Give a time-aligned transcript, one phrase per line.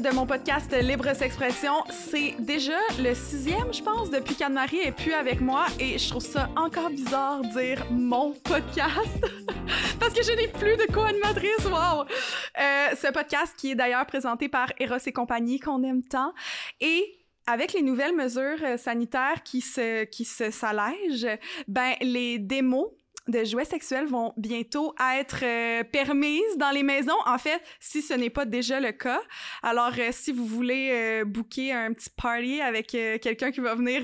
[0.00, 1.72] de mon podcast Libre S'expression.
[1.90, 6.24] C'est déjà le sixième, je pense, depuis qu'Anne-Marie est plus avec moi et je trouve
[6.24, 9.24] ça encore bizarre dire mon podcast
[10.00, 11.64] parce que je n'ai plus de co-animatrice.
[11.64, 12.02] Wow!
[12.02, 16.32] Euh, ce podcast qui est d'ailleurs présenté par Eros et compagnie qu'on aime tant
[16.80, 17.19] et
[17.50, 22.88] avec les nouvelles mesures euh, sanitaires qui se qui se s'allègent, ben les démos
[23.30, 27.16] de jouets sexuels vont bientôt être euh, permises dans les maisons.
[27.26, 29.20] En fait, si ce n'est pas déjà le cas.
[29.62, 34.02] Alors, euh, si vous voulez euh, booker un petit party avec quelqu'un qui va venir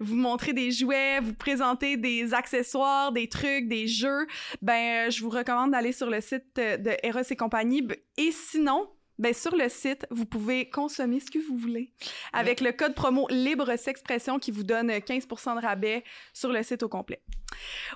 [0.00, 4.26] vous montrer des jouets, vous présenter des accessoires, des trucs, des jeux,
[4.62, 7.86] ben, je vous recommande d'aller sur le site de Eros et compagnie.
[8.16, 11.92] Et sinon, ben, sur le site, vous pouvez consommer ce que vous voulez
[12.32, 16.82] avec le code promo Libre S'expression qui vous donne 15% de rabais sur le site
[16.82, 17.22] au complet.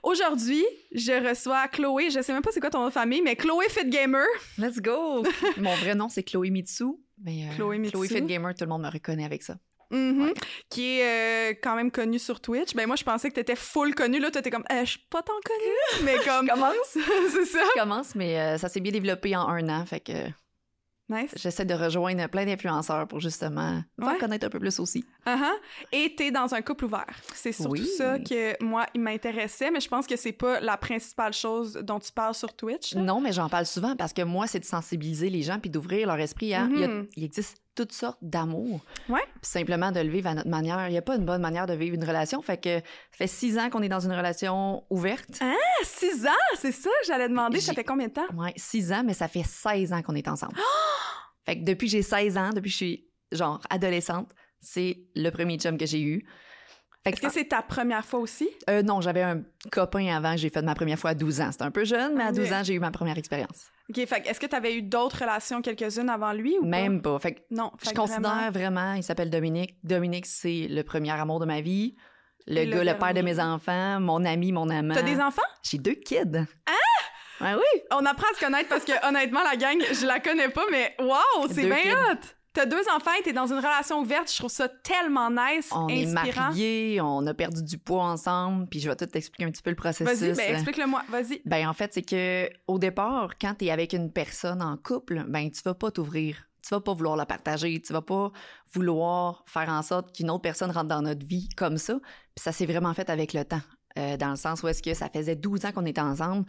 [0.02, 3.36] Aujourd'hui, je reçois Chloé, je sais même pas c'est quoi ton nom de famille, mais
[3.36, 4.27] Chloé Fit Gamer.
[4.58, 5.22] Let's go!
[5.58, 6.84] Mon vrai nom, c'est Chloé Mitsu.
[7.22, 8.06] Mais euh, Chloé Mitsu.
[8.08, 9.56] Fit Gamer, tout le monde me reconnaît avec ça.
[9.92, 10.22] Mhm.
[10.25, 10.34] Ouais.
[10.70, 12.75] qui est euh, quand même connue sur Twitch.
[12.75, 14.20] Ben moi, je pensais que t'étais full connue.
[14.20, 16.48] Là, t'étais comme, Eh, je suis pas tant connue, mais comme...
[16.52, 16.72] Commence!
[17.30, 17.60] c'est ça.
[17.75, 19.84] Je commence, mais euh, ça s'est bien développé en un an.
[19.84, 20.12] Fait que
[21.12, 21.30] Nice.
[21.36, 24.18] j'essaie de rejoindre plein d'influenceurs pour justement me faire Ouais.
[24.18, 25.05] connaître un peu plus aussi.
[25.27, 25.42] Uh-huh.
[25.92, 27.06] Et t'es dans un couple ouvert.
[27.34, 27.86] C'est surtout Oui.
[27.98, 31.98] ça que moi, il m'intéressait, mais je pense que c'est pas la principale chose dont
[32.00, 32.94] tu parles sur Twitch.
[32.94, 36.06] Non, mais j'en parle souvent parce que moi, c'est de sensibiliser les gens puis d'ouvrir
[36.06, 36.54] leur esprit.
[36.54, 37.06] à- il, a- Mhm.
[37.16, 38.80] il existe toutes sortes d'amour.
[39.08, 39.22] Ouais.
[39.41, 40.86] Puis simplement de le vivre à notre manière.
[40.88, 42.42] Il n'y a pas une bonne manière de vivre une relation.
[42.42, 42.82] Fait que ça
[43.16, 45.38] fait six ans qu'on est dans une relation ouverte.
[45.41, 48.26] Ah, six ans, c'est ça, j'allais demander, ça fait combien de temps?
[48.36, 50.54] Ouais, 6 ans, mais ça fait 16 ans qu'on est ensemble.
[51.46, 55.30] fait que depuis que j'ai 16 ans, depuis que je suis genre adolescente, c'est le
[55.30, 56.26] premier chum que j'ai eu.
[57.04, 58.48] Est-ce que c'est ta première fois aussi?
[58.70, 59.42] euh, non, j'avais un
[59.72, 61.50] copain avant, j'ai fait ma première fois à 12 ans.
[61.50, 62.36] C'était un peu jeune, mais à Ok.
[62.36, 63.70] 12 ans, j'ai eu ma première expérience.
[63.91, 67.19] OK, fait est-ce que t'avais eu d'autres relations, quelques-unes avant lui ou Même pas?
[67.19, 67.47] Fait que pas?
[67.50, 69.76] Non, je fait considère vraiment, il s'appelle Dominique.
[69.82, 71.97] Dominique, c'est le premier amour de ma vie.
[72.47, 74.94] Le gars, le, père de mes enfants, mon ami, mon amant.
[74.94, 75.42] T'as des enfants?
[75.62, 76.44] J'ai deux kids.
[76.66, 76.72] Ah!
[77.42, 77.80] Ouais, oui.
[77.91, 80.94] On apprend à se connaître parce que honnêtement, la gang, je la connais pas, mais
[81.00, 82.19] wow, c'est bien hot!
[82.53, 85.88] T'as deux enfants et t'es dans une relation ouverte, je trouve ça tellement nice, On
[85.88, 89.62] est mariés, on a perdu du poids ensemble, puis je vais tout t'expliquer un petit
[89.62, 90.20] peu le processus.
[90.20, 90.54] Vas-y, ben euh.
[90.56, 91.41] explique-le-moi, vas-y.
[91.47, 95.25] Ben en fait, c'est que au départ, quand tu es avec une personne en couple,
[95.28, 96.36] ben tu vas pas t'ouvrir.
[96.62, 98.31] Tu vas pas vouloir la partager, tu vas pas
[98.72, 101.94] vouloir faire en sorte qu'une autre personne rentre dans notre vie comme ça.
[102.34, 103.62] Puis ça s'est vraiment fait avec le temps.
[103.98, 106.47] Euh, dans le sens où est-ce que ça faisait 12 ans qu'on était ensemble.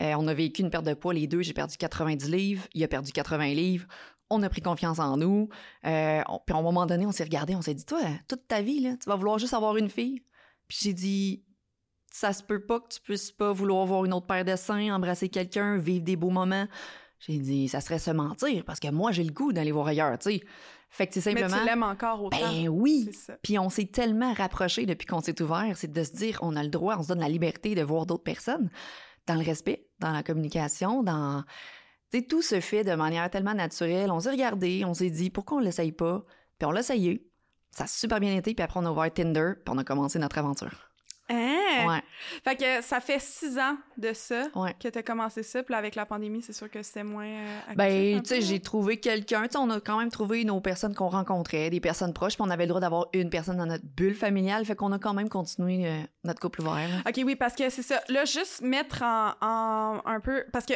[0.00, 1.42] Euh, on a vécu une perte de poids les deux.
[1.42, 3.86] J'ai perdu 90 livres, il a perdu 80 livres.
[4.28, 5.48] On a pris confiance en nous.
[5.86, 8.62] Euh, puis à un moment donné, on s'est regardé, on s'est dit, toi, toute ta
[8.62, 10.22] vie, là, tu vas vouloir juste avoir une fille?
[10.68, 11.44] Puis j'ai dit,
[12.12, 14.94] ça se peut pas que tu puisses pas vouloir voir une autre paire de seins,
[14.94, 16.66] embrasser quelqu'un, vivre des beaux moments.
[17.20, 20.18] J'ai dit, ça serait se mentir parce que moi, j'ai le goût d'aller voir ailleurs,
[20.18, 20.40] tu sais.
[20.88, 21.60] Fait que c'est Mais simplement.
[21.60, 22.36] tu l'aimes encore autant.
[22.36, 23.10] Ben oui!
[23.42, 26.62] Puis on s'est tellement rapprochés depuis qu'on s'est ouvert, c'est de se dire, on a
[26.62, 28.70] le droit, on se donne la liberté de voir d'autres personnes
[29.26, 31.44] dans le respect, dans la communication, dans.
[32.10, 34.10] Tu sais, tout se fait de manière tellement naturelle.
[34.10, 36.24] On s'est regardé, on s'est dit, pourquoi on l'essaye pas?
[36.58, 37.24] Puis on l'a essayé.
[37.70, 40.18] Ça a super bien été, puis après on a ouvert Tinder, puis on a commencé
[40.18, 40.89] notre aventure.
[41.30, 41.86] Hein?
[41.86, 42.02] Ouais,
[42.44, 44.74] Fait que ça fait six ans de ça ouais.
[44.82, 48.20] que t'as commencé ça, puis avec la pandémie, c'est sûr que c'était moins euh, Ben,
[48.22, 49.42] tu sais, j'ai trouvé quelqu'un.
[49.44, 52.42] Tu sais, on a quand même trouvé nos personnes qu'on rencontrait, des personnes proches, puis
[52.46, 55.14] on avait le droit d'avoir une personne dans notre bulle familiale, fait qu'on a quand
[55.14, 56.74] même continué euh, notre couple ouvert.
[56.74, 57.02] là.
[57.08, 58.00] OK, oui, parce que c'est ça.
[58.08, 60.44] Là, juste mettre en, en- un peu...
[60.52, 60.74] Parce que,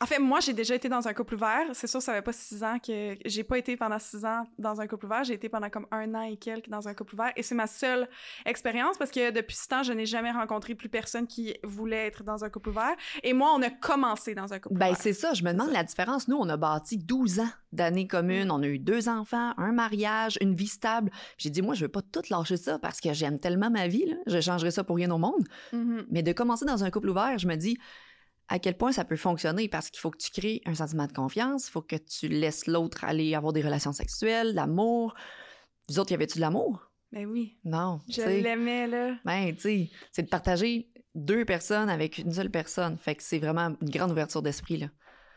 [0.00, 1.66] en fait, moi, j'ai déjà été dans un couple ouvert.
[1.72, 3.16] C'est sûr, ça fait pas six ans que...
[3.24, 5.24] J'ai pas été pendant six ans dans un couple ouvert.
[5.24, 7.32] J'ai été pendant comme un an et quelques dans un couple ouvert.
[7.34, 8.08] Et c'est ma seule
[8.46, 12.22] expérience parce que depuis ce temps, je n'ai jamais rencontré plus personne qui voulait être
[12.22, 12.94] dans un couple ouvert.
[13.24, 15.00] Et moi, on a commencé dans un couple Ben, ouvert.
[15.00, 15.34] c'est ça.
[15.34, 16.28] Je me demande la différence.
[16.28, 18.52] Nous, on a bâti 12 ans d'années communes.
[18.52, 21.10] On a eu deux enfants, un mariage, une vie stable.
[21.38, 24.06] J'ai dit, moi, je veux pas tout lâcher ça parce que j'aime tellement ma vie.
[24.06, 24.14] Là.
[24.28, 25.44] Je changerais ça pour rien au monde.
[25.72, 26.06] Mhm.
[26.10, 27.76] Mais de commencer dans un couple ouvert, je me dis
[28.48, 31.12] à quel point ça peut fonctionner parce qu'il faut que tu crées un sentiment de
[31.12, 35.14] confiance, il faut que tu laisses l'autre aller avoir des relations sexuelles, l'amour.
[35.88, 36.90] Vous autres, y avait-tu de l'amour?
[37.12, 37.58] Ben oui.
[37.64, 38.00] Non.
[38.08, 39.14] Je l'aimais, là.
[39.24, 42.98] Ben, tu sais, c'est de partager deux personnes avec une seule personne.
[42.98, 44.86] Fait que c'est vraiment une grande ouverture d'esprit, là.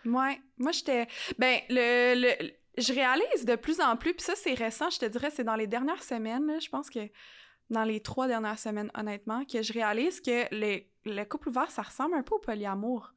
[0.06, 0.40] Ouais.
[0.58, 1.08] Moi, j'étais.
[1.40, 5.06] Ben, le, le- Je réalise de plus en plus, puis ça, c'est récent, je te
[5.06, 7.00] dirais, c'est dans les dernières semaines, là, je pense que
[7.72, 10.46] dans les trois dernières semaines, honnêtement, que je réalise que
[11.06, 13.12] le couple ouvert, ça ressemble un peu au polyamour.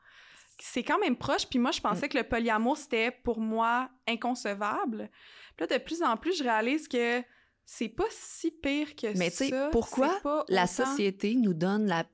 [0.59, 5.11] C'est quand même proche, puis moi, je pensais que le polyamour, c'était pour moi inconcevable.
[5.57, 7.23] Puis là, de plus en plus, je réalise que
[7.65, 9.69] c'est pas si pire que Mais tu sais, ça.
[9.73, 12.05] pourquoi pas la autant- société nous donne la,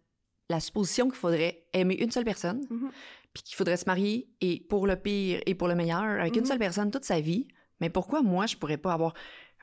[0.49, 2.91] la supposition qu'il faudrait aimer une seule personne, Mhm.
[3.35, 6.43] puis qu'il faudrait se marier et pour le pire et pour le meilleur avec une
[6.43, 6.47] Mhm.
[6.47, 7.49] seule personne toute sa vie?
[7.81, 9.15] Mais pourquoi moi, je pourrais pas avoir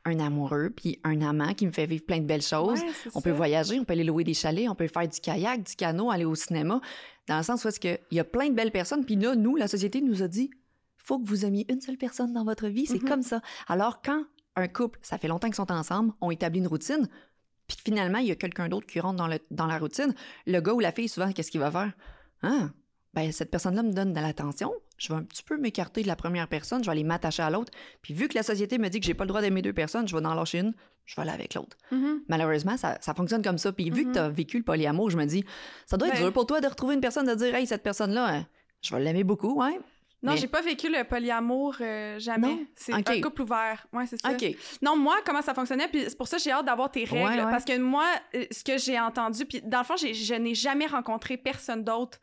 [0.06, 2.80] un amoureux puis un amant qui me fait vivre plein de belles choses?
[2.80, 3.22] Ouais, On ça.
[3.22, 6.10] peut voyager, on peut aller louer des chalets, on peut faire du kayak, du canot,
[6.12, 6.80] aller au cinéma.
[7.28, 9.04] Dans le sens où est-ce qu'il y a plein de belles personnes.
[9.06, 10.50] Puis là, nous, la société nous a dit,
[10.98, 12.86] faut que vous aimiez une seule personne dans votre vie.
[12.86, 13.10] C'est Mhm.
[13.10, 13.42] comme ça.
[13.68, 14.24] Alors, quand
[14.56, 17.08] un couple, ça fait longtemps qu'ils sont ensemble, ont établi une routine,
[17.68, 20.14] puis finalement, il y a quelqu'un d'autre qui rentre dans, le, dans la routine,
[20.46, 21.92] le gars ou la fille, souvent, qu'est-ce qu'il va faire?
[22.42, 22.70] Ah,
[23.14, 24.72] ben, cette personne-là me donne de l'attention.
[24.98, 27.50] Je vais un petit peu m'écarter de la première personne, je vais aller m'attacher à
[27.50, 27.72] l'autre.
[28.02, 30.08] Puis vu que la société me dit que j'ai pas le droit d'aimer deux personnes,
[30.08, 30.74] je vais en lâcher une,
[31.06, 31.78] je vais aller avec l'autre.
[31.92, 32.22] Mhm.
[32.28, 33.72] Malheureusement, ça, ça fonctionne comme ça.
[33.72, 35.44] Puis vu que tu as vécu le polyamour, je me dis,
[35.86, 37.84] ça doit être Ben- dur pour toi de retrouver une personne, de dire, hey, cette
[37.84, 38.48] personne-là, hein,
[38.82, 39.80] je vais l'aimer beaucoup, ouais.
[40.24, 42.66] Non, Mais- j'ai pas vécu le polyamour euh, jamais.
[42.76, 43.86] C'est un couple ouvert.
[43.94, 44.30] Ouais, c'est ça.
[44.82, 47.24] Non, moi, comment ça fonctionnait, puis c'est pour ça que j'ai hâte d'avoir tes règles.
[47.24, 47.52] Ouais, ouais.
[47.52, 50.88] Parce que moi, euh, ce que j'ai entendu, puis dans le fond, je n'ai jamais
[50.88, 52.18] rencontré personne d'autre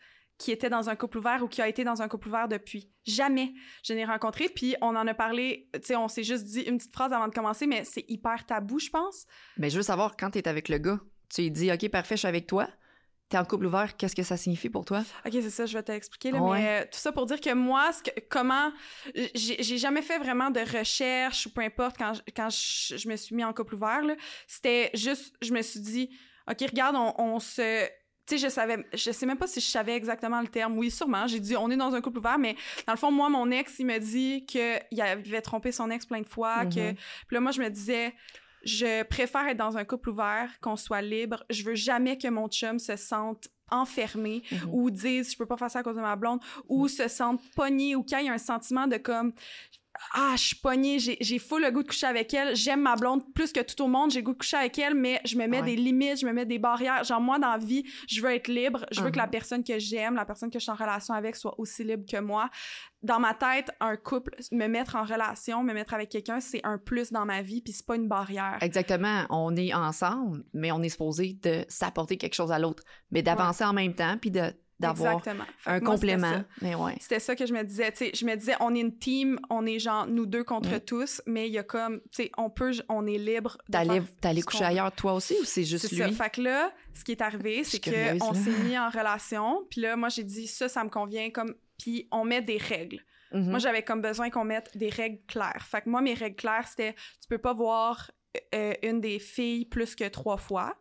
[0.45, 2.91] qui était dans un couple ouvert ou qui a été dans un couple ouvert depuis.
[3.07, 3.55] Jamais.
[3.83, 6.77] Je n'ai rencontré, puis on en a parlé, tu sais, on s'est juste dit une
[6.77, 9.25] petite phrase avant de commencer, mais c'est hyper tabou, je pense.
[9.57, 11.01] Mais je veux savoir, quand tu es avec le gars,
[11.35, 12.69] tu lui dis, OK, parfait, je suis avec toi.
[13.31, 15.03] Tu es en couple ouvert, qu'est-ce que ça signifie pour toi?
[15.25, 16.31] Ok, c'est ça, je vais t'expliquer.
[16.31, 16.59] là, Ouais.
[16.61, 18.71] Mais euh, tout ça pour dire que moi, ce que- comment.
[19.35, 23.17] J'ai jamais fait vraiment de recherche ou peu importe quand, je- quand je, je me
[23.17, 24.03] suis mis en couple ouvert.
[24.47, 26.11] C'était juste, je me suis dit,
[26.51, 27.89] ok, regarde, on, on se.
[28.27, 30.79] Tu sais, je savais, je sais même pas si je savais exactement le terme.
[30.79, 31.27] Oui, sûrement.
[31.27, 32.57] J'ai dit, on est dans un couple ouvert, mais
[32.87, 36.21] dans le fond, moi, mon ex, il me dit qu'il avait trompé son ex plein
[36.23, 36.65] de fois.
[36.65, 36.95] que Mhm.
[37.27, 38.15] Puis là, moi, je me disais,
[38.65, 41.45] je préfère être dans un couple ouvert, qu'on soit libre.
[41.51, 44.69] Je veux jamais que mon chum se sente enfermé Mhm.
[44.73, 46.39] ou disent je peux pas faire ça à cause de ma blonde
[46.69, 49.33] ou se sentent pognés ou qu'il y a un sentiment de comme
[50.15, 50.99] ah je suis pognée.
[50.99, 52.55] J'ai full le goût de coucher avec elle.
[52.57, 54.11] J'aime ma blonde plus que tout au monde.
[54.11, 55.67] J'ai goût de coucher avec elle mais je me mets Ouais.
[55.67, 57.05] des limites je me mets des barrières.
[57.05, 58.85] Genre moi dans la vie je veux être libre.
[58.91, 59.31] Je veux que la Mhm.
[59.31, 62.19] personne que j'aime la personne que je suis en relation avec soit aussi libre que
[62.21, 62.51] moi.
[63.03, 66.79] Dans ma tête un couple me mettre en relation me mettre avec quelqu'un c'est un
[66.79, 68.59] plus dans ma vie puis c'est pas une barrière.
[68.63, 69.25] Exactement.
[69.31, 73.65] On est ensemble, mais on est supposé de s'apporter quelque chose à l'autre, mais d'avancer
[73.65, 74.53] en même temps, puis de-
[74.89, 75.23] d'avoir
[75.67, 76.45] un moi, complément.
[76.63, 76.95] Mais ouais.
[77.01, 77.93] C'était ça que je me disais.
[78.15, 81.49] Je me disais, on est une team, on est genre nous deux contre tous, mais
[81.49, 83.59] il y a comme, tu sais, on peut, on est libre.
[83.71, 86.15] T'allais coucher ailleurs toi aussi ou c'est juste C'est lui?
[86.15, 86.25] ça.
[86.25, 89.67] Fait que là, ce qui est arrivé, c'est qu'on s'est mis en relation.
[89.71, 91.55] Puis là, moi, j'ai dit, ça, ça me convient comme.
[91.79, 93.01] Puis on met des règles.
[93.33, 93.51] Mhm.
[93.51, 95.67] Moi, j'avais comme besoin qu'on mette des règles claires.
[95.69, 98.11] Fait que moi, mes règles claires, c'était tu peux pas voir
[98.55, 100.77] euh, une des filles plus que trois fois.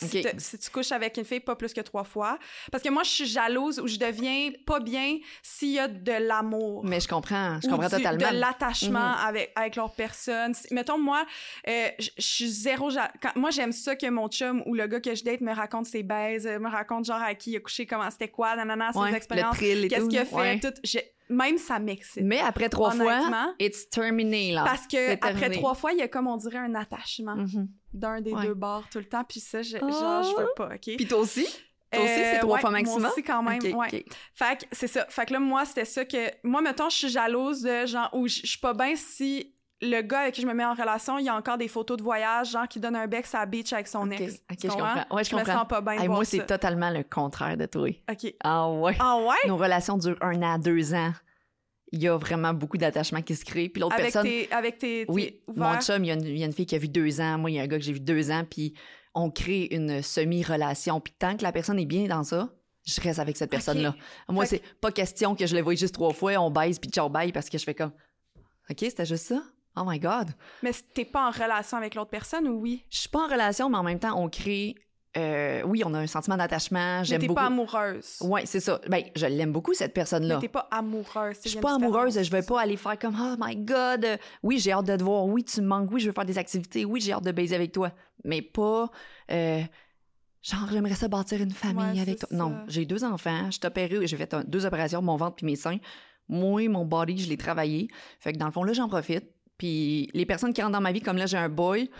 [0.00, 0.32] Si, Ok.
[0.36, 2.38] te- si tu couches avec une fille, pas plus que trois fois.
[2.72, 6.12] Parce que moi, je suis jalouse ou je deviens pas bien s'il y a de
[6.12, 6.84] l'amour.
[6.84, 8.30] Mais je comprends, je ou comprends du- totalement.
[8.30, 9.26] de l'attachement Mhm.
[9.26, 10.54] avec, avec l'autre personne.
[10.70, 11.24] Mettons, moi,
[11.68, 12.90] euh, je suis zéro...
[13.22, 15.86] quand- moi, j'aime ça que mon chum ou le gars que je date me raconte
[15.86, 18.92] ses baises, euh, me raconte genre à qui il a couché, comment c'était quoi, nanana,
[18.92, 20.60] ses Ouais, expériences, qu'est-ce qu'il a fait, ouais.
[20.60, 20.72] tout.
[21.30, 22.24] Même ça m'excite.
[22.24, 24.64] Mais après trois fois, it's terminé, là.
[24.64, 27.68] Parce que après trois fois, il y a comme on dirait un attachement Mhm.
[27.94, 28.46] d'un des Ouais.
[28.46, 29.24] deux bords tout le temps.
[29.24, 30.96] Puis ça, je, genre, je veux pas, OK?
[30.96, 31.46] Puis toi aussi?
[31.92, 33.00] Toi aussi, c'est Euh, trois ouais, fois maximum?
[33.02, 33.88] Moi aussi, quand même, Ok, ouais.
[34.04, 34.04] ok.
[34.34, 35.06] Fait que c'est ça.
[35.08, 36.18] Fait que là, moi, c'était ça que...
[36.44, 38.08] Moi, mettons, je suis jalouse de genre...
[38.12, 41.18] Ou je suis pas bien si le gars avec qui je me mets en relation,
[41.18, 43.46] il y a encore des photos de voyage, genre qui donne un bec à la
[43.46, 44.42] beach avec son ex.
[44.50, 45.04] ok, je comprends?
[45.10, 47.88] Ouais, je Je me sens pas bien Hey, moi, c'est totalement le contraire de toi.
[48.10, 48.34] OK.
[48.42, 48.96] Ah ouais.
[48.98, 49.48] Ah ouais?
[49.48, 51.12] Nos relations durent un an, deux ans.
[51.92, 53.68] Il y a vraiment beaucoup d'attachements qui se créent.
[53.68, 54.22] Puis l'autre personne...
[54.22, 54.50] tes...
[54.52, 55.06] Avec tes...
[55.08, 56.88] Oui, mon chum, il y, a une, il y a une fille qui a vu
[56.88, 57.36] deux ans.
[57.36, 58.44] Moi, il y a un gars que j'ai vu deux ans.
[58.48, 58.74] Puis
[59.14, 61.00] on crée une semi-relation.
[61.00, 62.48] Puis tant que la personne est bien dans ça,
[62.84, 63.94] je reste avec cette personne-là.
[64.28, 67.08] Moi, c'est pas question que je le voie juste trois fois, on baise, puis ciao,
[67.08, 67.92] bye, parce que je fais comme...
[68.70, 69.42] OK, c'était juste ça?
[69.76, 70.30] Oh my God!
[70.62, 72.84] Mais t'es pas en relation avec l'autre personne ou oui?
[72.90, 74.74] Je suis pas en relation, mais en même temps, on crée...
[75.16, 76.98] euh, oui, on a un sentiment d'attachement.
[77.00, 77.40] Mais J'aime t'es beaucoup...
[77.40, 78.16] pas amoureuse.
[78.20, 78.80] Ouais, c'est ça.
[78.88, 80.38] Ben, je l'aime beaucoup, cette Mais personne-là.
[80.38, 81.36] t'es pas amoureuse.
[81.44, 84.72] Je suis pas amoureuse, je vais pas aller faire comme oh my god, oui j'ai
[84.72, 87.00] hâte de te voir, oui tu me manques, oui je veux faire des activités, oui
[87.00, 87.92] j'ai hâte de baiser avec toi,
[88.24, 88.90] mais pas
[89.30, 89.62] euh,
[90.42, 92.28] genre j'aimerais ça bâtir une famille Ouais, avec toi.
[92.32, 95.46] Non, j'ai deux enfants, je suis opérée, j'ai fait un- deux opérations, mon ventre puis
[95.46, 95.78] mes seins.
[96.28, 97.88] Moi mon body je l'ai travaillé,
[98.20, 99.24] fait que dans le fond là j'en profite.
[99.60, 101.90] Puis les personnes qui rentrent dans ma vie comme là j'ai un boy,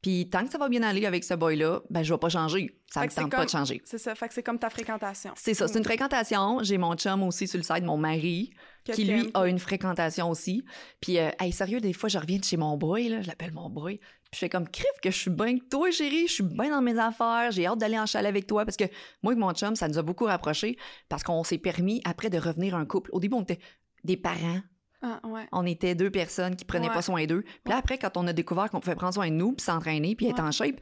[0.00, 2.28] puis tant que ça va bien aller avec ce boy là, ben je vais pas
[2.28, 3.82] changer, ça me tente comme- pas de changer.
[3.84, 4.14] C'est ça.
[4.14, 5.32] Fait que c'est comme ta fréquentation.
[5.34, 6.60] C'est ça, c'est une fréquentation.
[6.62, 8.52] J'ai mon chum aussi sur le site, mon mari,
[8.84, 10.62] Que qui lui a une fréquentation aussi.
[11.00, 13.52] Puis, euh, hey, sérieux, des fois, je reviens de chez mon boy, là, je l'appelle
[13.52, 13.98] mon boy.
[13.98, 16.70] Puis je fais comme crif que je suis bien que toi, chérie, je suis bien
[16.70, 18.84] dans mes affaires, j'ai hâte d'aller en chalet avec toi parce que
[19.24, 20.76] moi et mon chum, ça nous a beaucoup rapprochés
[21.08, 23.10] parce qu'on s'est permis après de revenir un couple.
[23.12, 23.58] Au début, on était
[24.04, 24.60] des parents.
[25.02, 25.46] Ah, ouais.
[25.52, 26.94] On était deux personnes qui prenaient Ouais.
[26.94, 27.42] pas soin d'eux.
[27.42, 30.16] Puis là, après, quand on a découvert qu'on pouvait prendre soin de nous, puis s'entraîner,
[30.16, 30.80] puis être en shape,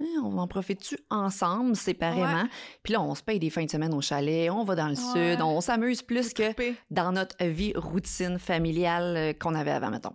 [0.00, 2.46] hein, on en profite-tu ensemble, séparément?
[2.82, 4.96] Puis là, on se paye des fins de semaine au chalet, on va dans le
[4.96, 6.52] sud, on s'amuse plus que
[6.90, 10.10] dans notre vie routine familiale euh, qu'on avait avant, mettons.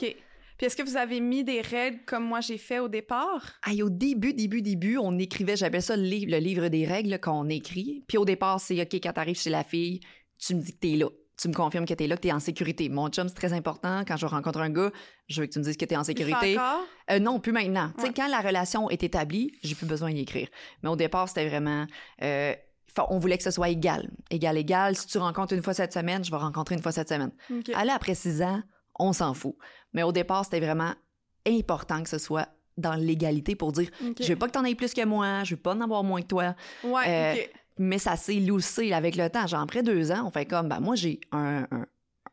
[0.00, 0.16] OK.
[0.58, 3.54] Puis est-ce que vous avez mis des règles comme moi j'ai fait au départ?
[3.64, 7.18] Aïe, au début, début, début, on écrivait, j'appelle ça le livre, le livre des règles
[7.18, 8.04] qu'on écrit.
[8.06, 9.98] Puis au départ, c'est OK, quand t'arrives chez la fille,
[10.38, 11.06] tu me dis que t'es là.
[11.42, 12.88] Tu me confirmes que t'es là, que t'es en sécurité.
[12.88, 14.04] Mon chum, c'est très important.
[14.06, 14.92] Quand je rencontre un gars,
[15.28, 16.54] je veux que tu me dises que t'es en sécurité.
[17.10, 17.90] Euh, non, plus maintenant.
[17.98, 20.46] Tu sais, quand la relation est établie, j'ai plus besoin d'y écrire.
[20.84, 21.86] Mais au départ, c'était vraiment.
[22.22, 22.54] euh,
[23.08, 24.10] on voulait que ce soit égal.
[24.30, 24.94] Égal, égal.
[24.94, 27.32] Si tu rencontres une fois cette semaine, je vais rencontrer une fois cette semaine.
[27.50, 27.70] OK.
[27.74, 28.62] Aller après six ans,
[28.98, 29.56] on s'en fout.
[29.94, 30.92] Mais au départ, c'était vraiment
[31.48, 34.16] important que ce soit dans l'égalité pour dire OK.
[34.20, 36.22] je veux pas que t'en aies plus que moi, je veux pas en avoir moins
[36.22, 36.54] que toi.
[36.84, 37.34] Ouais, Euh.
[37.78, 39.46] Mais ça s'est loussé avec le temps.
[39.46, 41.86] Genre, après deux ans, on fait comme, ben, moi, j'ai un, un,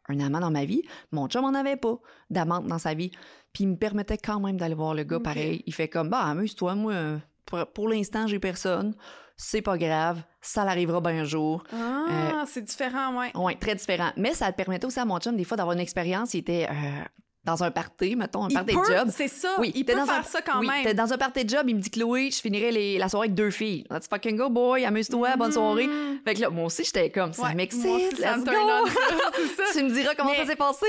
[0.09, 0.83] un amant dans ma vie.
[1.11, 1.97] Mon chum en avait pas
[2.29, 3.11] d'amante dans sa vie.
[3.53, 5.63] Puis il me permettait quand même d'aller voir le gars pareil.
[5.65, 8.93] Il fait comme, bah, amuse-toi, moi, euh, pour, pour l'instant, j'ai personne.
[9.37, 10.21] C'est pas grave.
[10.41, 11.63] Ça l'arrivera bien un jour.
[11.73, 13.31] Ah, c'est différent, ouais.
[13.35, 14.11] Ouais, très différent.
[14.17, 16.33] Mais ça permettait aussi à mon chum, des fois, d'avoir une expérience.
[16.33, 17.03] Il était euh,
[17.45, 19.09] dans un party, mettons, un Il party peut, de job.
[19.15, 19.55] c'est ça.
[19.59, 20.83] Oui, il peut dans faire un- ça quand oui, même.
[20.83, 23.25] t'es dans un party de job, il me dit Chloé, je finirai les- la soirée
[23.27, 23.85] avec deux filles.
[23.89, 25.87] Let's fucking go, boy, amuse-toi, bonne soirée.
[25.87, 26.19] Mhm.
[26.25, 28.43] Fait que là, moi aussi, j'étais comme, ça Ouais, m'excite, ça let's on,
[28.85, 28.89] go!
[29.35, 29.79] c'est ça.
[29.79, 30.85] tu me diras comment Mais- ça s'est passé?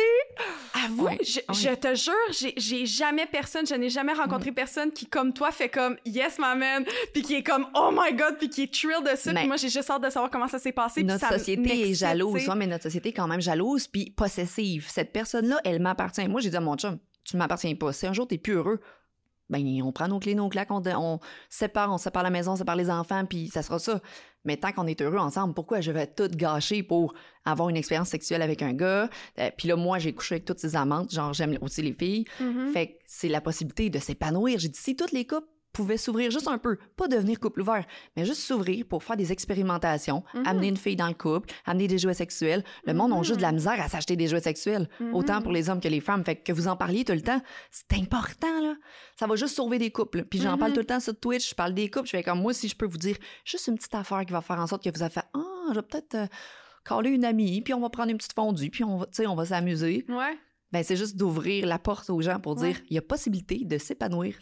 [0.85, 1.45] Avoue, Ouais, je, ouais.
[1.55, 5.69] je te jure, j'ai- jamais personne, je n'ai jamais rencontré personne qui, comme toi, fait
[5.69, 9.05] comme yes, ma man, puis qui est comme oh my god, puis qui est thrilled
[9.11, 9.33] de ça.
[9.33, 11.03] Puis moi, j'ai juste hâte de savoir comment ça s'est passé.
[11.03, 14.87] Notre ça société est jalouse, ouais, mais notre société est quand même jalouse puis possessive.
[14.91, 16.27] Cette personne-là, elle m'appartient.
[16.29, 17.93] Moi, j'ai dit à mon chum, tu ne m'appartiens pas.
[17.93, 18.81] Si un jour t'es plus heureux,
[19.51, 22.57] ben on prend nos clés, nos claques, on, on sépare, on sépare la maison, on
[22.57, 24.01] sépare les enfants, puis ça sera ça.
[24.45, 28.09] Mais tant qu'on est heureux ensemble, pourquoi je vais tout gâcher pour avoir une expérience
[28.09, 29.11] sexuelle avec un gars?
[29.39, 32.25] Euh, puis là, moi, j'ai couché avec toutes ces amantes, genre j'aime aussi les filles.
[32.41, 32.73] Mhm.
[32.73, 34.59] Fait que c'est la possibilité de s'épanouir.
[34.59, 37.85] J'ai dit, si toutes les couples pouvaient s'ouvrir juste un peu, pas devenir couple ouvert,
[38.17, 40.47] mais juste s'ouvrir pour faire des expérimentations, Mhm.
[40.47, 42.65] amener une fille dans le couple, amener des jouets sexuels.
[42.85, 45.15] Le monde a juste de la misère à s'acheter des jouets sexuels, Mhm.
[45.15, 46.25] autant pour les hommes que les femmes.
[46.25, 48.75] Fait que, vous en parliez tout le temps, c'est important, là.
[49.19, 50.25] Ça va juste sauver des couples.
[50.25, 50.59] Puis j'en Mhm.
[50.59, 52.07] parle tout le temps sur Twitch, je parle des couples.
[52.07, 54.41] Je fais comme moi, si je peux vous dire juste une petite affaire qui va
[54.41, 56.27] faire en sorte que vous avez fait, ah, je vais peut-être euh,
[56.85, 59.45] caller une amie, puis on va prendre une petite fondue, puis on va, on va
[59.45, 60.05] s'amuser.
[60.09, 60.39] Ouais.
[60.73, 62.69] Ben, c'est juste d'ouvrir la porte aux gens pour Ouais.
[62.73, 64.35] dire il y a possibilité de s'épanouir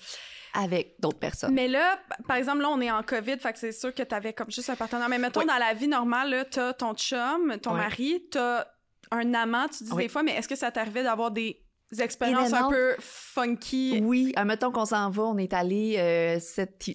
[0.55, 1.53] avec d'autres personnes.
[1.55, 4.33] Mais là, par exemple, là, on est en COVID, fait que c'est sûr que t'avais
[4.33, 5.09] comme juste un partenaire.
[5.09, 5.47] Mais mettons, Oui.
[5.47, 7.77] dans la vie normale, là, t'as ton chum, ton Oui.
[7.79, 8.67] mari, t'as
[9.11, 10.05] un amant, tu dis Oui.
[10.05, 11.63] des fois, mais est-ce que ça t'arrivait d'avoir des
[11.99, 14.01] expériences un peu funky?
[14.03, 16.39] Oui, admettons qu'on s'en va, on est allé euh,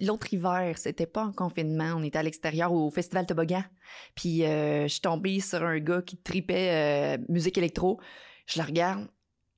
[0.02, 3.64] l'autre hiver, c'était pas en confinement, on était à l'extérieur au festival toboggan.
[4.16, 8.00] Puis euh, je suis tombée sur un gars qui tripait euh, musique électro.
[8.46, 9.08] Je le regarde,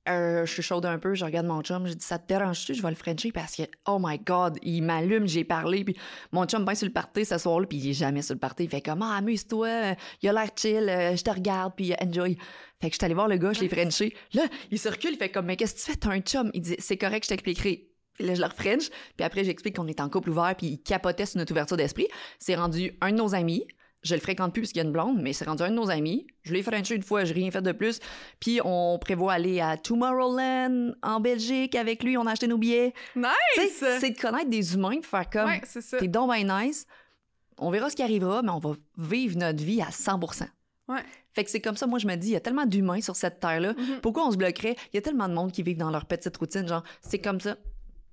[0.08, 2.74] euh, je suis chaude un peu, je regarde mon chum, je dis ça te dérange-tu,
[2.74, 5.96] je vais le frencher parce que oh my god, il m'allume, j'ai parlé puis
[6.32, 8.64] mon chum bien sur le party ce soir-là, puis il est jamais sur le party,
[8.64, 11.92] il fait comme ah amuse-toi, euh, il a l'air chill, euh, je te regarde puis
[12.00, 12.36] enjoy.
[12.80, 14.14] Fait que je suis allée voir le gars, je l'ai frenché.
[14.34, 16.50] Là, il se recule, il fait comme mais qu'est-ce que tu fais, t'as un chum,
[16.54, 17.88] il dit c'est correct, je t'expliquerai.
[18.18, 21.26] Là, je le refrench, puis après, j'explique qu'on est en couple ouvert, puis il capotait
[21.26, 22.08] sur notre ouverture d'esprit.
[22.38, 23.66] C'est rendu un de nos amis.
[24.06, 25.74] Je le fréquente plus parce qu'il y a une blonde, mais c'est rendu un de
[25.74, 26.26] nos amis.
[26.44, 27.98] Je l'ai frenché une fois, j'ai rien fait de plus.
[28.38, 32.16] Puis on prévoit aller à Tomorrowland, en Belgique, avec lui.
[32.16, 32.94] On a acheté nos billets.
[33.16, 33.84] Nice!
[34.00, 35.60] c'est de connaître des humains, de faire comme, Ouais,
[35.98, 36.86] t'es donc bien nice.
[37.58, 40.20] On verra ce qui arrivera, mais on va vivre notre vie à 100
[40.88, 41.00] Ouais.
[41.32, 43.16] Fait que c'est comme ça, moi, je me dis, il y a tellement d'humains sur
[43.16, 43.72] cette terre-là.
[43.72, 44.00] Mhm.
[44.02, 44.76] Pourquoi on se bloquerait?
[44.92, 47.40] Il y a tellement de monde qui vivent dans leur petite routine, genre, c'est comme
[47.40, 47.56] ça,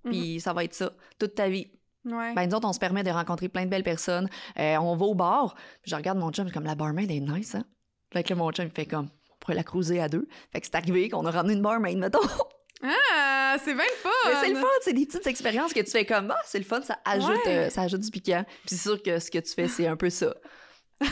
[0.05, 0.12] Mhm.
[0.12, 1.67] puis ça va être ça, toute ta vie.
[2.05, 2.33] Ouais.
[2.33, 4.29] Ben, nous autres, on se permet de rencontrer plein de belles personnes.
[4.60, 7.55] Euh, on va au bar, puis je regarde mon chum, comme la barmaid est nice,
[7.55, 7.63] hein?
[8.12, 10.27] Fait que là, mon chum, il fait comme, on pourrait la cruiser à deux.
[10.51, 12.19] Fait que c'est arrivé qu'on a ramené une barmaid, mettons.
[12.86, 14.10] Ah, c'est bien le fun!
[14.27, 16.65] Mais c'est le fun, c'est des petites expériences que tu fais comme, ah, c'est le
[16.65, 17.67] fun, ça ajoute, Ouais.
[17.67, 18.43] euh, ça ajoute du piquant.
[18.65, 20.33] Puis c'est sûr que ce que tu fais, c'est un peu ça.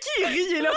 [0.00, 0.70] Qui rit, là?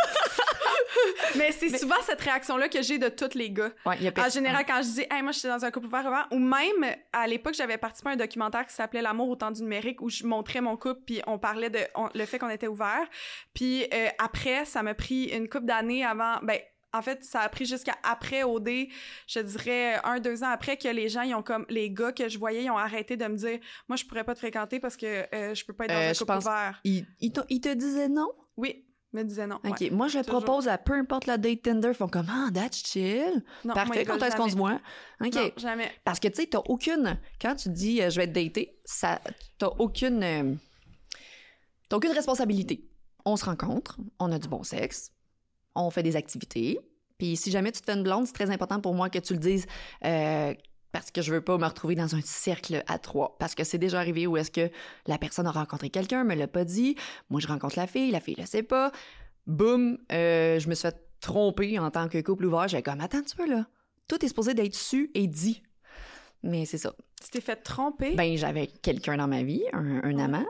[1.36, 3.72] Mais c'est souvent cette réaction-là que j'ai de tous les gars.
[3.86, 5.88] Ouais, il y a En général, quand je dis, hey, moi, j'étais dans un couple
[5.88, 9.36] ouvert avant, ou même, à l'époque, j'avais participé à un documentaire qui s'appelait L'amour au
[9.36, 12.40] temps du numérique, où je montrais mon couple, puis on parlait de on- le fait
[12.40, 13.08] qu'on était ouvert.
[13.54, 16.58] Puis euh, après, ça m'a pris une couple d'années avant, ben,
[16.94, 18.70] en fait, ça a pris jusqu'à après OD,
[19.28, 22.30] je dirais un, deux ans après que les gens, ils ont comme, les gars que
[22.30, 24.96] je voyais, ils ont arrêté de me dire, moi, je pourrais pas te fréquenter parce
[24.96, 26.80] que euh, je peux pas être dans Euh, un couple ouvert.
[26.86, 28.32] Il, il te, il te disait non?
[28.56, 29.56] Oui, me disait non.
[29.64, 29.78] OK.
[29.82, 29.90] ouais.
[29.90, 30.44] Moi, je toujours.
[30.44, 31.90] propose à peu importe la date Tinder.
[31.90, 33.44] Ils font comme, ah, that's chill.
[33.64, 34.02] Non, moi, Parfait.
[34.04, 34.80] ils Quand est-ce qu'on se voit?
[35.22, 35.34] OK.
[35.36, 35.92] Non, jamais.
[36.04, 37.18] Parce que, tu sais, t'as aucune...
[37.42, 39.20] Quand tu dis euh, je vais te dater, ça...
[39.58, 40.22] t'as aucune...
[40.24, 40.54] euh,
[41.90, 42.88] T'as aucune responsabilité.
[43.26, 45.12] On se rencontre, on a du bon sexe,
[45.76, 46.80] on fait des activités,
[47.18, 49.34] Puis si jamais tu te fais une blonde, c'est très important pour moi que tu
[49.34, 49.66] le dises.
[50.04, 50.54] euh,
[50.96, 53.36] parce que je veux pas me retrouver dans un cercle à trois.
[53.38, 54.70] Parce que c'est déjà arrivé où est-ce que
[55.08, 56.96] la personne a rencontré quelqu'un, me l'a pas dit.
[57.30, 58.94] Moi, je rencontre la fille, la fille le sait pas.
[59.46, 62.70] Boum, euh, je me suis fait tromper en tant que couple ouvert.
[62.70, 63.66] J'ai comme, attends un petit peu là.
[64.08, 65.64] Tout est supposé d'être su et dit.
[66.44, 66.94] Mais c'est ça.
[67.22, 68.16] Tu t'es fait tromper?
[68.16, 70.24] Ben, j'avais quelqu'un dans ma vie, un, un Ouais.
[70.24, 70.46] amant.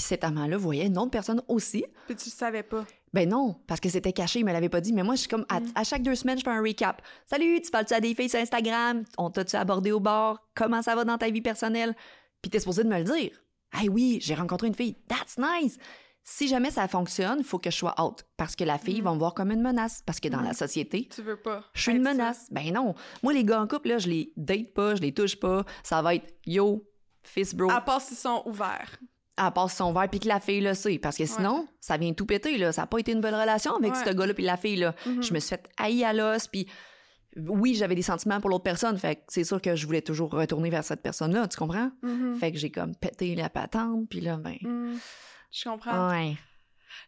[0.00, 1.84] Puis cet amant-là voyait une autre personne aussi.
[2.06, 2.86] Puis tu le savais pas.
[3.12, 4.94] Ben non, parce que c'était caché, il me l'avait pas dit.
[4.94, 5.72] Mais moi, je suis comme, à, Mm.
[5.74, 7.02] à chaque deux semaines, je fais un recap.
[7.26, 9.04] Salut, tu parles-tu à des filles sur Instagram?
[9.18, 10.40] On t'a-tu abordé au bar?
[10.54, 11.94] Comment ça va dans ta vie personnelle?
[12.40, 13.32] Puis t'es supposé de me le dire.
[13.74, 14.96] Hey oui, j'ai rencontré une fille.
[15.06, 15.76] That's nice!
[16.22, 18.24] Si jamais ça fonctionne, il faut que je sois out.
[18.38, 19.04] Parce que la fille Mm.
[19.04, 20.02] va me voir comme une menace.
[20.06, 20.44] Parce que dans Mm.
[20.44, 21.62] la société, Tu veux pas.
[21.74, 22.10] je suis une ça.
[22.12, 22.46] menace.
[22.50, 22.94] Ben non.
[23.22, 25.66] Moi, les gars en couple, là, je les date pas, je les touche pas.
[25.82, 26.86] Ça va être yo,
[27.22, 27.70] fist bro.
[27.70, 28.98] À part s'ils sont ouverts.
[29.42, 30.98] Elle passe son verre puis que la fille le sait.
[30.98, 32.58] Parce que sinon, ça vient tout péter.
[32.58, 32.72] Là.
[32.72, 34.04] Ça n'a pas été une bonne relation avec Ouais.
[34.04, 34.76] ce gars-là puis la fille.
[34.76, 34.94] Là.
[35.06, 35.22] Mhm.
[35.22, 36.46] Je me suis fait haïr à l'os.
[36.48, 36.66] Puis
[37.36, 38.98] oui, j'avais des sentiments pour l'autre personne.
[38.98, 41.48] Fait que c'est sûr que je voulais toujours retourner vers cette personne-là.
[41.48, 41.90] Tu comprends?
[42.02, 42.36] Mhm.
[42.38, 44.08] Fait que j'ai comme pété la patente.
[44.10, 44.56] Puis là, ben.
[44.60, 44.98] Mhm.
[45.52, 46.10] Je comprends.
[46.10, 46.36] Ouais.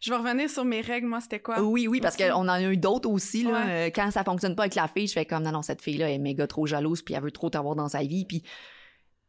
[0.01, 1.61] Je vais revenir sur mes règles, moi, c'était quoi?
[1.61, 3.43] Oui, oui, parce qu'on en a eu d'autres aussi.
[3.43, 3.65] Là.
[3.65, 3.91] Ouais.
[3.93, 6.17] Quand ça fonctionne pas avec la fille, je fais comme non, non, cette fille-là est
[6.17, 7.01] méga trop jalouse.
[7.01, 8.25] Puis elle veut trop t'avoir dans sa vie.
[8.25, 8.43] Puis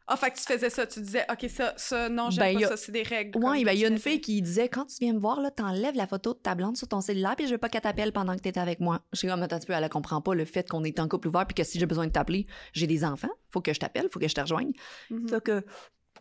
[0.06, 2.66] Ah, fait que tu faisais ça, tu disais, OK, ça, ça, non, j'aime Ben, pas
[2.66, 3.38] a- ça, c'est des règles.
[3.38, 5.18] Ouais, comme ben, il y a tu une fille qui disait quand tu viens me
[5.18, 7.70] voir là, t'enlèves la photo de ta blonde sur ton cellulaire puis je veux pas
[7.70, 9.00] qu'elle t'appelle pendant que t'es avec moi.
[9.14, 11.08] Je suis comme attends un petit peu, elle comprend pas le fait qu'on est en
[11.08, 13.80] couple ouvert puis que si j'ai besoin de t'appeler, j'ai des enfants, faut que je
[13.80, 14.73] t'appelle, faut que je te rejoigne.
[15.11, 15.28] Mhm.
[15.28, 15.64] Fait que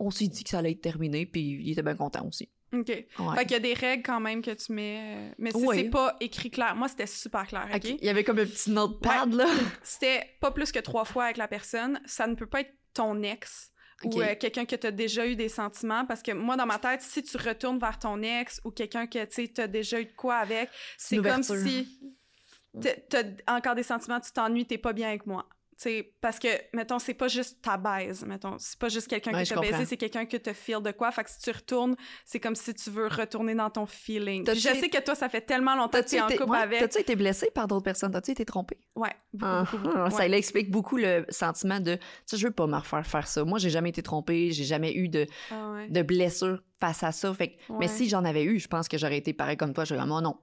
[0.00, 2.48] on s'est dit que ça allait être terminé puis il était bien content aussi.
[2.72, 2.88] OK.
[2.88, 3.06] Ouais.
[3.36, 5.14] Fait qu'il y a des règles quand même que tu mets.
[5.30, 5.76] euh, Mais si Ouais.
[5.76, 6.74] c'est pas écrit clair.
[6.74, 7.84] Moi, c'était super clair, OK?
[7.84, 9.46] Il y avait comme un petit notepad là.
[9.84, 12.00] C'était pas plus que trois fois avec la personne.
[12.06, 13.70] Ça ne peut pas être ton ex
[14.04, 16.04] Ou euh, quelqu'un que tu as déjà eu des sentiments.
[16.04, 19.24] Parce que moi, dans ma tête, si tu retournes vers ton ex ou quelqu'un que
[19.24, 22.00] tu as déjà eu de quoi avec, c'est comme si
[22.80, 25.48] tu as encore des sentiments, tu t'ennuies, t'es pas bien avec moi.
[25.78, 28.56] Sais, parce que, mettons, c'est pas juste ta baise, mettons.
[28.58, 30.90] C'est pas juste quelqu'un Ouais, qui je t'a baisé, c'est quelqu'un que te feel de
[30.92, 31.10] quoi.
[31.10, 34.44] Fait que si tu retournes, c'est comme si tu veux retourner dans ton feeling.
[34.44, 36.58] Puis je sais que toi, ça fait tellement longtemps que t'es en été, couple ouais,
[36.58, 36.78] avec.
[36.80, 38.12] t'as-tu été blessé par d'autres personnes?
[38.12, 38.78] T'as-tu été trompé?
[38.94, 40.10] Ouais, beaucoup, Ah, beaucoup, beaucoup.
[40.10, 40.28] Ça Ouais.
[40.28, 43.44] l'explique beaucoup le sentiment de, tu sais, je veux pas me refaire faire ça.
[43.44, 47.32] Moi, j'ai jamais été trompée, j'ai jamais eu de, Ah de blessure face à ça.
[47.34, 49.84] Fait que- Mais si j'en avais eu, je pense que j'aurais été pareil comme toi.
[49.84, 50.36] Je dirais, moi, non.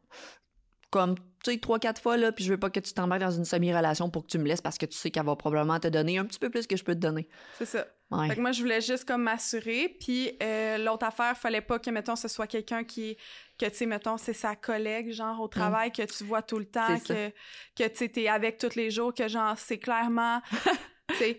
[0.89, 3.31] Comme, tu sais, trois, quatre fois, là, puis je veux pas que tu t'embarques dans
[3.31, 5.87] une semi-relation pour que tu me laisses parce que tu sais qu'elle va probablement te
[5.87, 7.27] donner un petit peu plus que je peux te donner.
[7.57, 7.87] C'est ça.
[8.11, 8.27] Ouais.
[8.27, 9.95] Fait que moi, je voulais juste comme m'assurer.
[9.99, 13.17] Puis euh, l'autre affaire, fallait pas que, mettons, ce soit quelqu'un qui,
[13.57, 16.65] que, tu sais, mettons, c'est sa collègue, genre, au travail, que tu vois tout le
[16.65, 17.01] temps, Mm.
[17.01, 17.29] Que,
[17.75, 20.41] que tu sais, t'es avec tous les jours, que, genre, c'est clairement...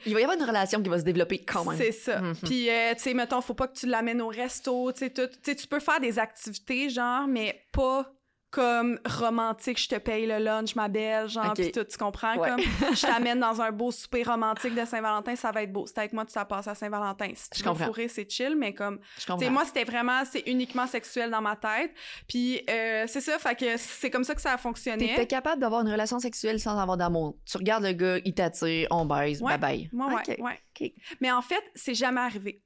[0.07, 1.79] Il va y avoir une relation qui va se développer quand même.
[1.79, 2.21] C'est ça.
[2.21, 2.35] Mhm.
[2.45, 5.27] Puis, euh, tu sais, mettons, faut pas que tu l'amènes au resto, tu sais, tout.
[5.27, 8.13] Tu sais, tu peux faire des activités, genre, mais pas
[8.53, 11.57] comme romantique, je te paye le lunch, ma belle, genre, Ok.
[11.57, 12.37] pis tout, tu comprends?
[12.37, 12.51] Ouais.
[12.51, 12.61] Comme,
[12.95, 15.87] je t'amène dans un beau souper romantique de Saint-Valentin, ça va être beau.
[15.87, 17.31] C'est avec moi, tu t'as passé à Saint-Valentin.
[17.35, 20.23] Si tu Je veux fourrer, c'est chill, mais comme, Je tu sais, moi, c'était vraiment,
[20.31, 21.93] c'est uniquement sexuel dans ma tête.
[22.29, 25.09] Puis, euh, c'est ça, fait que c'est comme ça que ça a fonctionné.
[25.09, 27.39] T'étais capable d'avoir une relation sexuelle sans avoir d'amour.
[27.51, 29.57] Tu regardes le gars, il t'attire, on baise, Ouais.
[29.57, 30.09] bye bye.
[30.39, 30.95] Ouais, ouais.
[31.23, 32.63] Mais en fait, c'est jamais arrivé.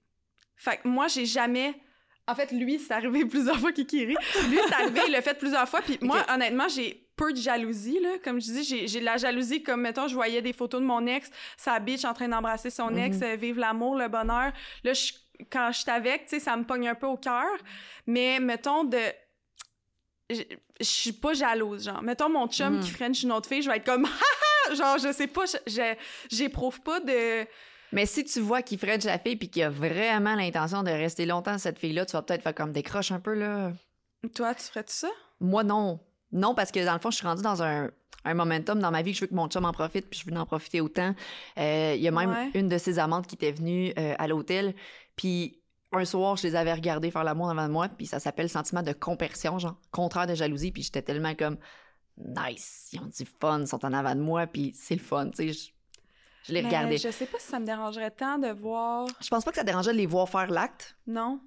[0.56, 1.74] Fait que moi, j'ai jamais.
[2.28, 4.16] En fait, lui, c'est arrivé plusieurs fois, Kikiri.
[4.48, 5.80] Lui, c'est arrivé, il l'a fait plusieurs fois.
[5.82, 8.18] Puis moi, honnêtement, j'ai peu de jalousie, là.
[8.24, 11.06] Comme je dis, j'ai, de la jalousie, comme, mettons, je voyais des photos de mon
[11.06, 12.98] ex, sa bitch en train d'embrasser son Mhm.
[12.98, 14.52] ex, euh, vivre l'amour, le bonheur.
[14.84, 15.12] Là, je-
[15.50, 17.46] quand je suis avec, tu sais, ça me pogne un peu au cœur.
[18.06, 18.98] Mais, mettons, de.
[20.28, 20.42] Je
[20.80, 22.02] suis pas jalouse, genre.
[22.02, 22.80] Mettons mon chum Mhm.
[22.82, 24.06] qui french une autre fille, je vais être comme,
[24.76, 25.44] genre, je sais pas,
[26.30, 27.46] j'éprouve pas de.
[27.96, 31.24] Mais si tu vois qu'il French la fille puis qu'il a vraiment l'intention de rester
[31.24, 33.72] longtemps cette fille-là, tu vas peut-être faire comme décroche un peu là.
[34.34, 35.08] Toi, tu ferais-tu ça?
[35.40, 35.98] Moi non.
[36.30, 37.90] Non, parce que dans le fond, je suis rendue dans un,
[38.26, 40.30] un momentum dans ma vie que je veux que mon chum en profite, puis je
[40.30, 41.14] veux en profiter autant.
[41.58, 42.50] Euh, Il y a même Ouais.
[42.54, 44.74] une de ses amantes qui était venue euh, à l'hôtel,
[45.16, 48.82] puis un soir, je les avais regardées faire l'amour devant moi, puis ça s'appelle sentiment
[48.82, 51.56] de compersion, genre contraire de jalousie, puis j'étais tellement comme
[52.18, 55.30] nice, ils ont du fun, ils sont en avant de moi, puis c'est le fun,
[55.30, 55.72] tu sais.
[56.46, 56.98] Je, les Mais regardais.
[56.98, 59.06] Je sais pas si ça me dérangerait tant de voir.
[59.20, 60.96] Je pense pas que ça dérangeait de les voir faire l'acte.
[61.06, 61.40] Non.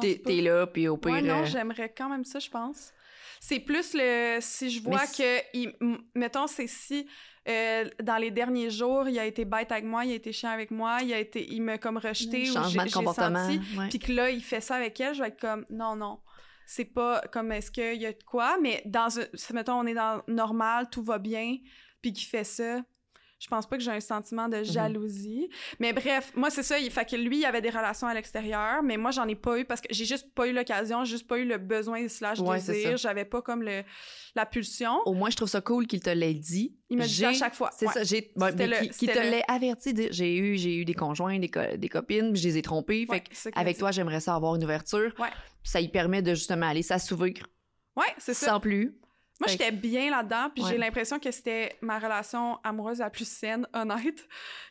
[0.00, 1.12] T'es là, puis au pire.
[1.12, 2.92] Ouais, non, euh, j'aimerais quand même ça, je pense.
[3.40, 4.38] C'est plus le.
[4.40, 5.40] Si je vois si- que.
[5.54, 5.74] il-
[6.14, 7.06] mettons, c'est si.
[7.48, 10.50] euh, dans les derniers jours, il a été bête avec moi, il a été chiant
[10.50, 13.48] avec moi, il a été, il m'a comme rejeté ou changement j'ai de comportement.
[13.48, 13.88] j'ai senti, ouais.
[13.88, 16.18] puis que là il fait ça avec elle, je vais être comme non non,
[16.66, 19.06] c'est pas comme est-ce qu'il y a de quoi, mais dans
[19.52, 21.58] mettons on est dans normal, tout va bien,
[22.02, 22.80] puis qu'il fait ça,
[23.38, 24.50] je pense pas que j'ai un sentiment Mhm.
[24.58, 25.48] de jalousie.
[25.78, 26.78] Mais bref, moi, c'est ça.
[26.78, 29.58] Il fait que lui, il avait des relations à l'extérieur, mais moi, j'en ai pas
[29.58, 32.38] eu parce que j'ai juste pas eu l'occasion, j'ai juste pas eu le besoin slash
[32.40, 32.96] Ouais, désir.
[32.96, 33.82] J'avais pas comme le,
[34.34, 35.00] la pulsion.
[35.04, 36.76] Au moins, je trouve ça cool qu'il te l'ait dit.
[36.88, 37.70] Il me dit à chaque fois.
[37.76, 37.92] C'est Ouais.
[37.92, 39.94] ça, j'ai qui, qui te l'ait averti.
[40.10, 43.06] J'ai eu, j'ai eu des conjoints, des, co- des copines, je les ai trompés.
[43.08, 45.12] Ouais, fait que avec toi, j'aimerais ça avoir une ouverture.
[45.62, 47.34] Ça y permet de justement aller s'assouvir.
[47.96, 48.46] Ouais, c'est ça.
[48.46, 48.96] sans plus.
[49.40, 50.70] Moi, j'étais bien là-dedans, puis Ouais.
[50.70, 54.26] j'ai l'impression que c'était ma relation amoureuse la plus saine, honnête,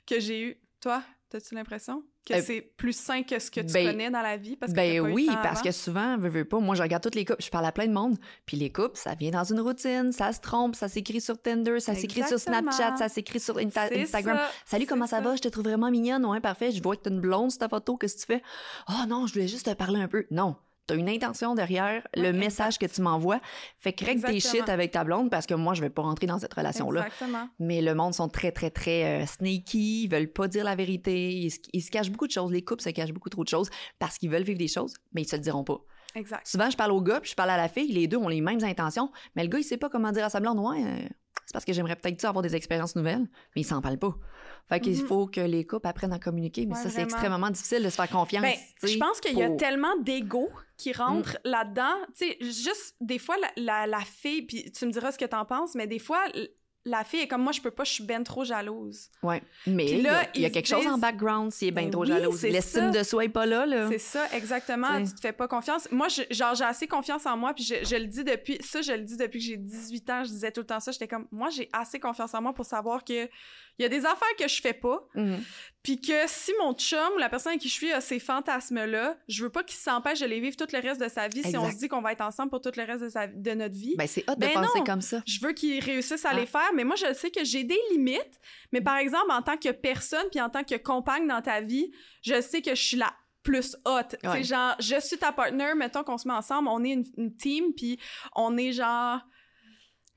[0.08, 0.58] que j'ai eue.
[0.82, 4.21] Toi, t'as-tu l'impression que Euh, c'est plus sain que ce que tu ben- connais dans
[4.23, 4.56] la vie?
[4.56, 5.69] Parce que Ben pas eu oui, le temps parce avant?
[5.69, 7.86] que souvent, veux, veux pas, moi je regarde toutes les couples, je parle à plein
[7.88, 11.21] de monde, puis les couples, ça vient dans une routine, ça se trompe, ça s'écrit
[11.21, 12.39] sur Tinder, ça s'écrit sur.
[12.39, 14.38] Snapchat, ça s'écrit sur Insta- Instagram.
[14.38, 15.23] ça, Salut, comment ça, ça.
[15.23, 15.36] va?
[15.36, 16.25] Je te trouve vraiment mignonne.
[16.25, 16.71] Ouais, parfait.
[16.71, 17.97] Je vois que t'as une blonde sur ta photo.
[17.97, 18.43] Qu'est-ce que tu fais?
[18.89, 20.25] Oh non, je voulais juste te parler un peu.
[20.32, 20.56] Non.
[20.88, 23.39] T'as une intention derrière le message que tu m'envoies.
[23.80, 26.28] Fait que règle tes shit avec ta blonde parce que moi, je vais pas rentrer
[26.28, 27.06] dans cette relation-là.
[27.08, 27.50] Exactement.
[27.60, 30.04] Mais le monde sont très, très, très euh, sneaky.
[30.04, 31.32] Ils veulent pas dire la vérité.
[31.34, 32.52] Ils, se- ils se cachent beaucoup de choses.
[32.52, 33.69] Les couples se cachent beaucoup trop de choses
[34.00, 35.80] parce qu'ils veulent vivre des choses, mais ils se le diront pas.
[36.13, 36.45] Exact.
[36.48, 37.91] Souvent, je parle au gars puis je parle à la fille.
[37.91, 40.30] Les deux ont les mêmes intentions, mais le gars, il sait pas comment dire à
[40.30, 40.60] sa blonde.
[40.60, 41.08] Ouais, euh,
[41.45, 44.15] c'est parce que j'aimerais peut-être avoir des expériences nouvelles, mais il s'en parle pas.
[44.67, 45.08] Fait qu'il Mhm.
[45.08, 47.95] faut que les couples apprennent à communiquer, mais Ouais, ça, c'est extrêmement difficile de se
[47.95, 48.41] faire confiance.
[48.43, 50.93] Ben, je pense qu'il y a tellement d'ego qui Mm.
[50.97, 51.93] rentre là-dedans.
[52.17, 55.25] Tu sais, juste des fois, la, la, la fille, puis tu me diras ce que
[55.25, 56.23] t'en penses, mais des fois,
[56.88, 59.10] la fille est comme moi, je peux pas, je suis ben trop jalouse.
[59.23, 59.41] Ouais.
[59.65, 61.71] Mais Puis il y a- là, y a, quelque se chose en background s'il est
[61.71, 63.88] bien Ben trop oui, c'est L'estime de soi est pas là, là.
[63.89, 65.04] C'est ça, exactement.
[65.04, 65.88] Tu te fais pas confiance.
[65.91, 68.82] Moi, je- genre, j'ai assez confiance en moi, puis je, je le dis depuis, ça,
[68.84, 71.08] je le dis depuis que j'ai 18 ans, je disais tout le temps ça, j'étais
[71.08, 73.28] comme, moi, j'ai assez confiance en moi pour savoir que
[73.80, 75.44] il y a des affaires que je fais pas, Mhm.
[75.84, 79.18] puis que si mon chum ou la personne avec qui je suis a ces fantasmes-là,
[79.28, 81.58] je veux pas qu'il s'empêche de les vivre tout le reste de sa vie si
[81.58, 83.76] on se dit qu'on va être ensemble pour tout le reste de, sa, de notre
[83.76, 83.96] vie.
[83.98, 84.84] Ben, c'est hot de Ben penser non.
[84.84, 85.22] comme ça.
[85.28, 86.40] je veux qu'ils réussissent à Ah.
[86.40, 88.40] les faire, mais moi, je sais que j'ai des limites.
[88.72, 91.92] Mais par exemple, en tant que personne, puis en tant que compagne dans ta vie,
[92.24, 94.16] je sais que je suis la plus haute.
[94.24, 94.44] Tu Ouais.
[94.44, 97.74] genre, je suis ta partner, mettons qu'on se met ensemble, on est une, une team,
[97.78, 98.00] puis
[98.36, 99.20] on est genre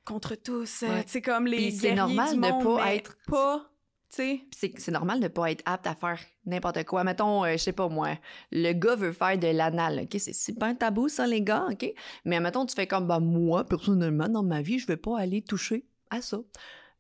[0.08, 0.82] contre tous.
[0.82, 1.04] euh, Ouais.
[1.04, 3.70] Tu sais, comme les guerriers normal du de monde, pas être- Pas,
[4.10, 7.04] c'est normal de pas être apte à faire n'importe quoi.
[7.04, 8.16] Mettons, euh, je sais pas moi,
[8.50, 10.16] le gars veut faire de l'anal, OK?
[10.18, 11.92] C'est c'est pas un tabou, ça, les gars, OK?
[12.24, 15.42] Mais mettons, tu fais comme, bah moi, personnellement, dans ma vie, je vais pas aller
[15.42, 16.38] toucher à ça.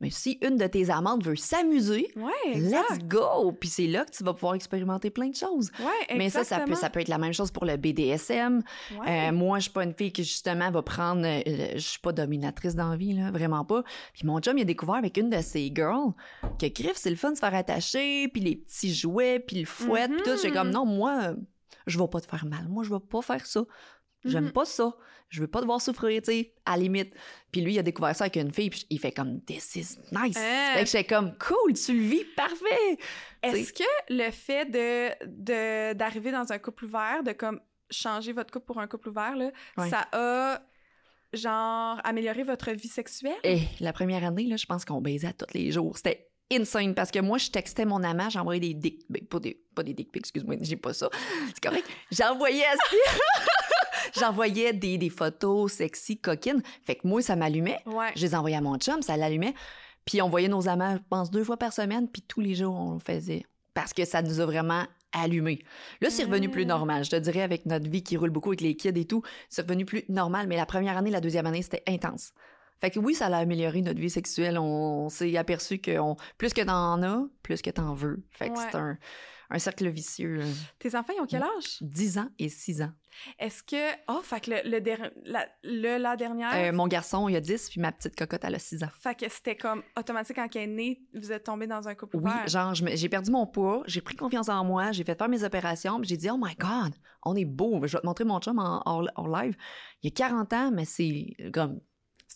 [0.00, 3.52] Mais si une de tes amantes veut s'amuser, Ouais, let's go!
[3.52, 5.70] Puis c'est là que tu vas pouvoir expérimenter plein de choses.
[5.80, 6.76] Ouais, Mais ça, ça peut, exactement.
[6.76, 8.62] ça peut être la même chose pour le BDSM.
[8.98, 9.28] Ouais.
[9.28, 11.22] Euh, moi, je suis pas une fille qui, justement, va prendre...
[11.26, 13.82] euh, je suis pas dominatrice dans la vie, là, vraiment pas.
[14.12, 16.12] Puis mon chum, il a découvert avec une de ses girls
[16.60, 19.66] que, Griff, c'est le fun de se faire attacher, puis les petits jouets, puis le
[19.66, 20.38] fouet, puis tout.
[20.40, 21.34] J'ai comme, non, moi, euh,
[21.86, 22.66] je vais pas te faire mal.
[22.68, 23.62] Moi, je vais pas faire ça.
[24.24, 24.52] J'aime Mhm.
[24.52, 24.92] pas ça.
[25.28, 27.14] Je veux pas devoir souffrir, tu sais, à la limite.
[27.52, 29.98] Puis lui, il a découvert ça avec une fille, puis il fait comme, this is
[30.10, 30.36] nice.
[30.38, 30.72] Hein?
[30.74, 32.98] Fait que j'étais comme, cool, tu le vis, parfait.
[33.42, 38.50] Est-ce que le fait de de- d'arriver dans un couple ouvert, de comme changer votre
[38.50, 39.90] couple pour un couple ouvert, là, Ouais.
[39.90, 40.60] ça a
[41.34, 43.36] genre amélioré votre vie sexuelle?
[43.44, 45.96] Eh, la première année, là, je pense qu'on baisait à tous les jours.
[45.96, 49.62] C'était insane parce que moi, je textais mon amant, j'envoyais des dick ben, pas des
[49.74, 51.10] pas des dick pics, excuse-moi, j'ai pas ça.
[51.48, 51.86] C'est correct.
[52.10, 52.64] J'envoyais
[54.18, 56.62] j'envoyais des, des photos sexy coquines.
[56.84, 57.80] Fait que moi ça m'allumait.
[57.86, 58.10] Ouais.
[58.16, 59.54] Je les envoyais à mon chum, ça l'allumait.
[60.04, 62.74] Puis on voyait nos amants, je pense deux fois par semaine, puis tous les jours
[62.74, 63.44] on le faisait
[63.74, 65.60] parce que ça nous a vraiment allumé.
[66.00, 66.66] Là, c'est revenu plus Ah.
[66.66, 67.04] normal.
[67.04, 69.62] Je te dirais avec notre vie qui roule beaucoup avec les kids et tout, c'est
[69.62, 72.32] revenu plus normal, mais la première année, la deuxième année, c'était intense.
[72.80, 74.58] Fait que oui, ça a amélioré notre vie sexuelle.
[74.58, 74.64] On,
[75.04, 78.22] on s'est aperçu que on- plus que t'en as, plus que t'en veux.
[78.30, 78.64] Fait que Ouais.
[78.70, 78.98] c'est un,
[79.50, 80.40] un cercle vicieux.
[80.78, 81.78] Tes enfants, ils ont quel âge?
[81.80, 82.92] 10 ans et 6 ans.
[83.38, 83.76] Est-ce que...
[84.08, 86.50] Oh, fait que le, le, der- la, le- la dernière...
[86.54, 88.88] Euh, mon garçon, il a 10, puis ma petite cocotte, elle a 6 ans.
[89.00, 92.16] Fait que c'était comme automatique quand elle est née, vous êtes tombé dans un couple
[92.18, 92.46] Oui, ouvert.
[92.46, 95.98] genre, j'ai perdu mon poids, j'ai pris confiance en moi, j'ai fait faire mes opérations,
[95.98, 97.80] puis j'ai dit, oh my God, on est beau.
[97.86, 99.56] Je vais te montrer mon chum en, en- en live.
[100.02, 101.80] Il a 40 ans, mais c'est comme,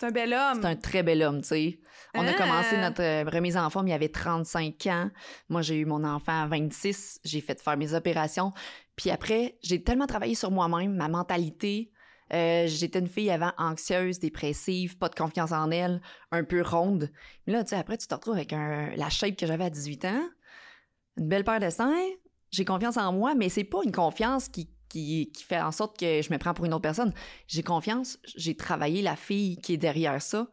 [0.03, 0.59] C'est un bel homme.
[0.61, 1.79] c'est un très bel homme, tu sais.
[2.15, 2.35] On a Ah!
[2.35, 5.11] commencé notre euh, remise en forme, il avait 35 ans.
[5.49, 8.51] Moi, j'ai eu mon enfant à 26, j'ai fait faire mes opérations.
[8.97, 11.93] Puis après, j'ai tellement travaillé sur moi-même, ma mentalité.
[12.33, 16.01] Euh, J'étais une fille avant anxieuse, dépressive, pas de confiance en elle,
[16.33, 17.09] un peu ronde.
[17.47, 19.71] Mais là, tu sais, après, tu te retrouves avec un, la shape que j'avais à
[19.71, 20.29] 18 ans,
[21.17, 21.95] une belle paire de seins,
[22.51, 25.99] j'ai confiance en moi, mais c'est pas une confiance qui, qui, qui fait en sorte
[25.99, 27.13] que je me prends pour une autre personne.
[27.47, 30.49] J'ai confiance, j'ai travaillé la fille qui est derrière ça,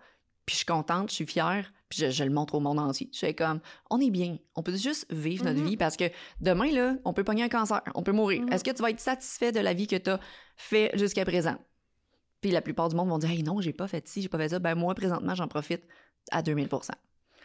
[0.45, 3.09] puis je suis contente, je suis fière, puis je, je le montre au monde entier.
[3.11, 5.67] Je suis comme, on est bien, on peut juste vivre notre Mhm.
[5.67, 6.05] vie parce que
[6.39, 8.41] demain, là, on peut pogner un cancer, on peut mourir.
[8.43, 8.53] Mhm.
[8.53, 10.19] Est-ce que tu vas être satisfait de la vie que tu as
[10.55, 11.57] fait jusqu'à présent?
[12.41, 14.37] Puis la plupart du monde vont dire, hey, non, j'ai pas fait ci, j'ai pas
[14.37, 14.59] fait ça.
[14.59, 15.83] Ben moi, présentement, j'en profite
[16.31, 16.91] à 2000%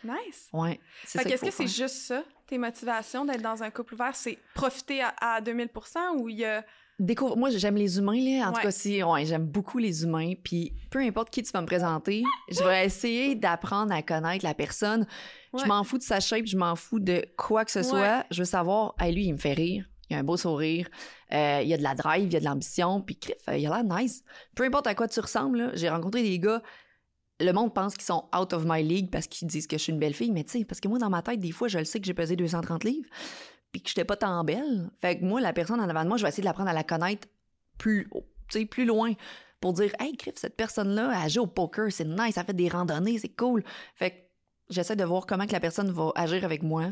[0.04, 0.48] Nice.
[0.52, 0.78] Ouais.
[1.06, 4.14] c'est Fait qu'est-ce que c'est juste ça, tes motivations d'être dans un couple ouvert?
[4.14, 5.70] C'est profiter à, à 2000
[6.16, 6.64] ou il y a.
[7.00, 8.46] Découvre- Moi, j'aime les humains, là.
[8.46, 8.54] En Ouais.
[8.54, 10.34] tout cas, si, ouais, j'aime beaucoup les humains.
[10.44, 14.54] Puis, peu importe qui tu vas me présenter, je vais essayer d'apprendre à connaître la
[14.54, 15.04] personne.
[15.52, 15.60] Ouais.
[15.62, 18.24] Je m'en fous de sa shape, je m'en fous de quoi que ce soit.
[18.30, 19.84] Je veux savoir, hey, lui, il me fait rire.
[20.08, 20.86] Il a un beau sourire.
[21.32, 23.00] Euh, il a de la drive, il a de l'ambition.
[23.00, 24.22] Puis, crif, euh, il a l'air nice.
[24.54, 26.62] Peu importe à quoi tu ressembles, j'ai rencontré des gars.
[27.40, 29.92] Le monde pense qu'ils sont out of my league parce qu'ils disent que je suis
[29.92, 30.30] une belle fille.
[30.30, 32.06] Mais tu sais, parce que moi, dans ma tête, des fois, je le sais que
[32.06, 33.08] j'ai pesé 230 livres.
[33.74, 34.88] Puis que j'étais pas tant belle.
[35.00, 36.72] Fait que moi, la personne en avant de moi, je vais essayer de l'apprendre à
[36.72, 37.26] la connaître
[37.76, 38.08] plus,
[38.48, 39.14] tu plus loin
[39.60, 43.18] pour dire Hey, Griff, cette personne-là, elle au poker, c'est nice, elle fait des randonnées,
[43.18, 43.64] c'est cool.
[43.96, 44.16] Fait que
[44.70, 46.84] j'essaie de voir comment que la personne va agir avec moi.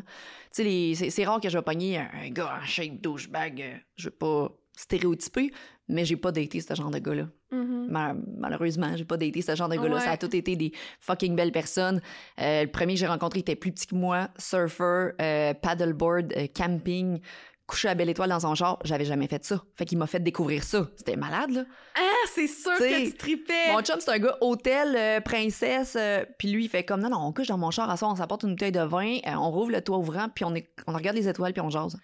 [0.53, 3.63] Tu sais, c'est rare que je vais pogner un, un gars en shape douchebag.
[3.63, 5.51] euh, Je veux pas stéréotyper,
[5.89, 7.29] mais j'ai pas daté ce genre de gars-là.
[7.51, 7.87] Mhm.
[7.91, 9.97] Mal- malheureusement, j'ai pas daté ce genre de gars-là.
[9.97, 10.01] Ouais.
[10.01, 12.01] Ça a tout été des fucking belles personnes.
[12.41, 16.47] Euh, le premier que j'ai rencontré était plus petit que moi, surfer, euh, paddleboard, euh,
[16.55, 17.21] camping,
[17.67, 18.79] coucher à Belle Étoile dans son char.
[18.85, 19.63] J'avais jamais fait ça.
[19.77, 20.89] Fait qu'il m'a fait découvrir ça.
[20.97, 21.65] C'était malade, là.
[21.97, 23.73] Ah, c'est sûr T'sais, que tu tripais!
[23.73, 25.97] Mon chum, c'est un gars hôtel, princesse.
[26.39, 28.17] puis lui, il fait comme, non, non, on couche dans mon char à soir, on
[28.17, 31.17] s'apporte une bouteille de vin, on rouvre le toit ouvrant, puis on, est, on regarde
[31.17, 31.97] les étoiles, puis on jase.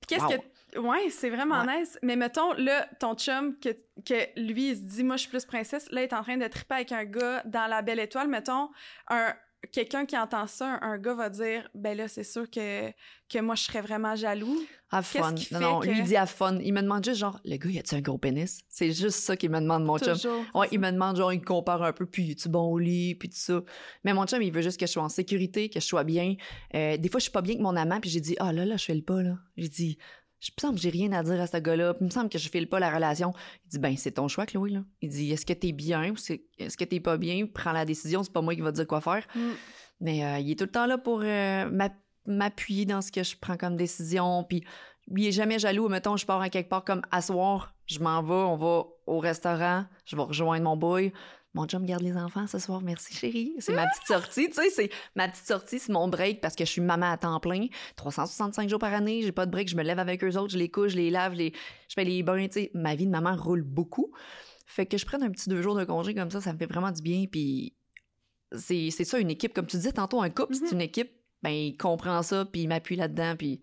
[0.00, 0.30] Puis qu'est-ce Wow.
[0.30, 0.36] que.
[0.78, 1.98] Ouais, c'est vraiment nice.
[2.02, 3.70] Mais mettons, là, ton chum, que,
[4.04, 6.36] que lui, il se dit, moi, je suis plus princesse, là, il est en train
[6.36, 8.28] de triper avec un gars dans la belle étoile.
[8.28, 8.70] Mettons,
[9.08, 9.34] un.
[9.72, 12.88] Quelqu'un qui entend ça, un, gars va dire Ben là, c'est sûr que,
[13.28, 14.62] que moi, je serais vraiment jaloux.
[14.92, 15.34] Qu'est-ce fun.
[15.34, 16.58] qui Non, fait non, que- lui, il dit have fun.
[16.62, 18.60] Il me demande juste, genre, le gars, y a-tu un gros pénis?
[18.68, 20.12] C'est juste ça qu'il me demande, mon chum.
[20.12, 20.44] Toujours.
[20.54, 23.16] Ouais, c'est il me demande, genre, il compare un peu, puis es-tu bon au lit,
[23.16, 23.60] puis tout ça.
[24.04, 26.36] Mais mon chum, il veut juste que je sois en sécurité, que je sois bien.
[26.74, 28.64] Euh, des fois, je suis pas bien avec mon amant, puis j'ai dit, ah là,
[28.66, 29.36] là, je fais le pas, là.
[29.56, 29.98] J'ai dit,
[30.40, 32.38] je me semble que j'ai rien à dire à ce gars-là, il me semble que
[32.38, 33.32] je fais le pas la relation.
[33.64, 34.80] Il dit, ben, c'est ton choix, Chloé, là.
[35.00, 37.46] Il dit, est-ce que t'es bien ou c'est- est-ce que t'es pas bien?
[37.52, 39.26] Prends la décision, c'est pas moi qui va te dire quoi faire.
[39.34, 39.40] Mm.
[40.00, 41.96] Mais euh, il est tout le temps là pour euh, m'app-
[42.26, 44.44] m'appuyer dans ce que je prends comme décision.
[44.44, 44.62] Puis
[45.16, 45.88] il est jamais jaloux.
[45.88, 49.18] Mettons, je pars à quelque part comme à soir, je m'en vais, on va au
[49.20, 51.12] restaurant, je vais rejoindre mon boy.
[51.56, 53.54] Mon chum garde les enfants ce soir, merci chérie.
[53.60, 56.66] C'est ma petite sortie, tu sais, c'est ma petite sortie, c'est mon break parce que
[56.66, 57.66] je suis maman à temps plein,
[57.96, 60.58] 365 jours par année, j'ai pas de break, je me lève avec eux autres, je
[60.58, 61.52] les couche, je les lave, je les-
[61.88, 64.12] je fais les bains, tu sais, ma vie de maman roule beaucoup.
[64.66, 66.66] Fait que je prenne un petit deux jours de congé comme ça, ça me fait
[66.66, 67.74] vraiment du bien, puis
[68.52, 69.54] c'est c'est ça une équipe.
[69.54, 71.10] Comme tu disais tantôt un couple c'est une équipe
[71.42, 73.60] ben il comprend ça puis il m'appuie là-dedans puis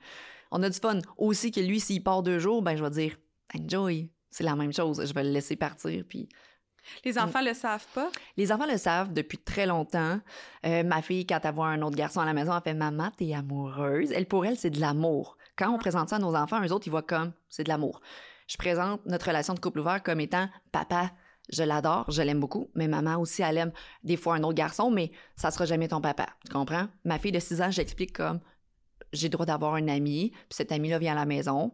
[0.51, 0.99] on a du fun.
[1.17, 3.17] Aussi que lui s'il part deux jours ben je vais dire
[3.55, 6.27] enjoy c'est la même chose je vais le laisser partir puis
[7.05, 8.09] Les enfants le savent pas?
[8.37, 10.19] les enfants le savent depuis très longtemps
[10.65, 13.09] Euh, ma fille quand elle voit un autre garçon à la maison elle fait maman
[13.17, 15.79] t'es amoureuse elle pour elle c'est de l'amour quand on Ah.
[15.79, 18.01] présente ça à nos enfants eux autres ils voient comme c'est de l'amour
[18.47, 21.11] je présente notre relation de couple ouvert comme étant papa
[21.51, 23.73] je l'adore, je l'aime beaucoup, mais maman aussi, elle aime
[24.05, 26.27] des fois un autre garçon, mais ça sera jamais ton papa.
[26.45, 26.87] Tu comprends?
[27.03, 28.39] Ma fille de 6 ans, j'explique comme
[29.11, 31.73] j'ai le droit d'avoir un ami, puis cet ami-là vient à la maison.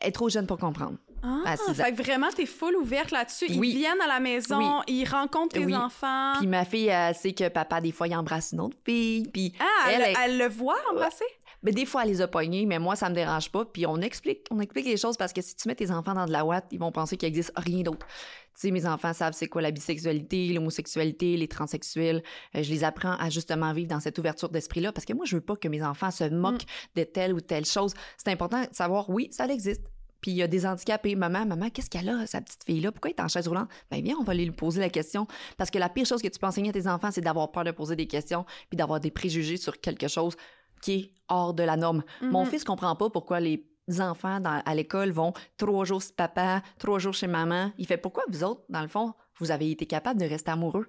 [0.00, 0.96] Est trop jeune pour comprendre.
[1.24, 3.46] Ah, fait que vraiment, t'es full ouverte là-dessus.
[3.48, 3.74] Ils Oui.
[3.74, 4.84] viennent à la maison, Oui.
[4.86, 5.74] ils rencontrent tes Oui.
[5.74, 6.34] enfants.
[6.38, 9.52] Puis ma fille, elle sait que papa, des fois, il embrasse une autre fille, puis
[9.58, 11.24] ah, elle, elle est- elle le voit embrasser?
[11.62, 13.64] Mais des fois, elle les a pognés, mais moi, ça me dérange pas.
[13.64, 16.26] Puis on explique, on explique les choses parce que si tu mets tes enfants dans
[16.26, 18.06] de la ouate, ils vont penser qu'il existe rien d'autre.
[18.54, 22.22] Tu sais, mes enfants savent c'est quoi la bisexualité, l'homosexualité, les transsexuels.
[22.56, 25.36] Euh, je les apprends à justement vivre dans cette ouverture d'esprit-là parce que moi, je
[25.36, 26.66] veux pas que mes enfants se moquent
[26.96, 27.94] de telle ou telle chose.
[28.16, 29.90] C'est important de savoir, oui, ça existe.
[30.20, 31.14] Puis il y a des handicapés.
[31.14, 32.92] Maman, maman, qu'est-ce qu'elle a, sa petite fille-là?
[32.92, 33.68] Pourquoi elle est en chaise roulante?
[33.90, 35.26] Ben bien, on va aller lui poser la question.
[35.56, 37.64] Parce que la pire chose que tu peux enseigner à tes enfants, c'est d'avoir peur
[37.64, 40.36] de poser des questions puis d'avoir des préjugés sur quelque chose
[40.82, 42.02] qui est hors de la norme.
[42.22, 42.50] Mon Mhm.
[42.50, 43.64] fils comprend pas pourquoi les
[44.00, 47.72] enfants dans- à l'école vont trois jours chez papa, trois jours chez maman.
[47.78, 50.86] Il fait pourquoi vous autres, dans le fond, vous avez été capable de rester amoureux?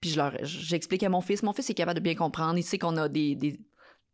[0.00, 1.42] Puis je leur, j'explique à mon fils.
[1.42, 2.58] Mon fils est capable de bien comprendre.
[2.58, 3.58] Il sait qu'on a des, des,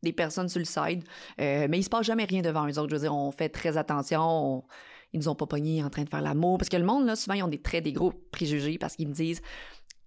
[0.02, 1.04] des personnes sur le side.
[1.40, 2.90] Euh, mais il se passe jamais rien devant eux autres.
[2.90, 4.20] Je veux dire, on fait très attention.
[4.22, 4.64] On-
[5.12, 6.56] ils nous ont pas pognés en train de faire l'amour.
[6.58, 9.08] Parce que le monde, là, souvent, ils ont des très des gros préjugés parce qu'ils
[9.08, 9.42] me disent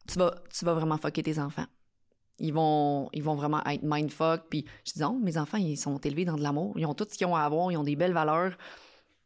[0.08, 1.65] tu vas, tu vas vraiment fucker tes enfants.
[2.39, 4.43] Ils vont, ils vont vraiment être mindfuck.
[4.49, 6.73] Puis je dis non, mes enfants, ils sont élevés dans de l'amour.
[6.77, 7.71] Ils ont tout ce qu'ils ont à avoir.
[7.71, 8.57] Ils ont des belles valeurs.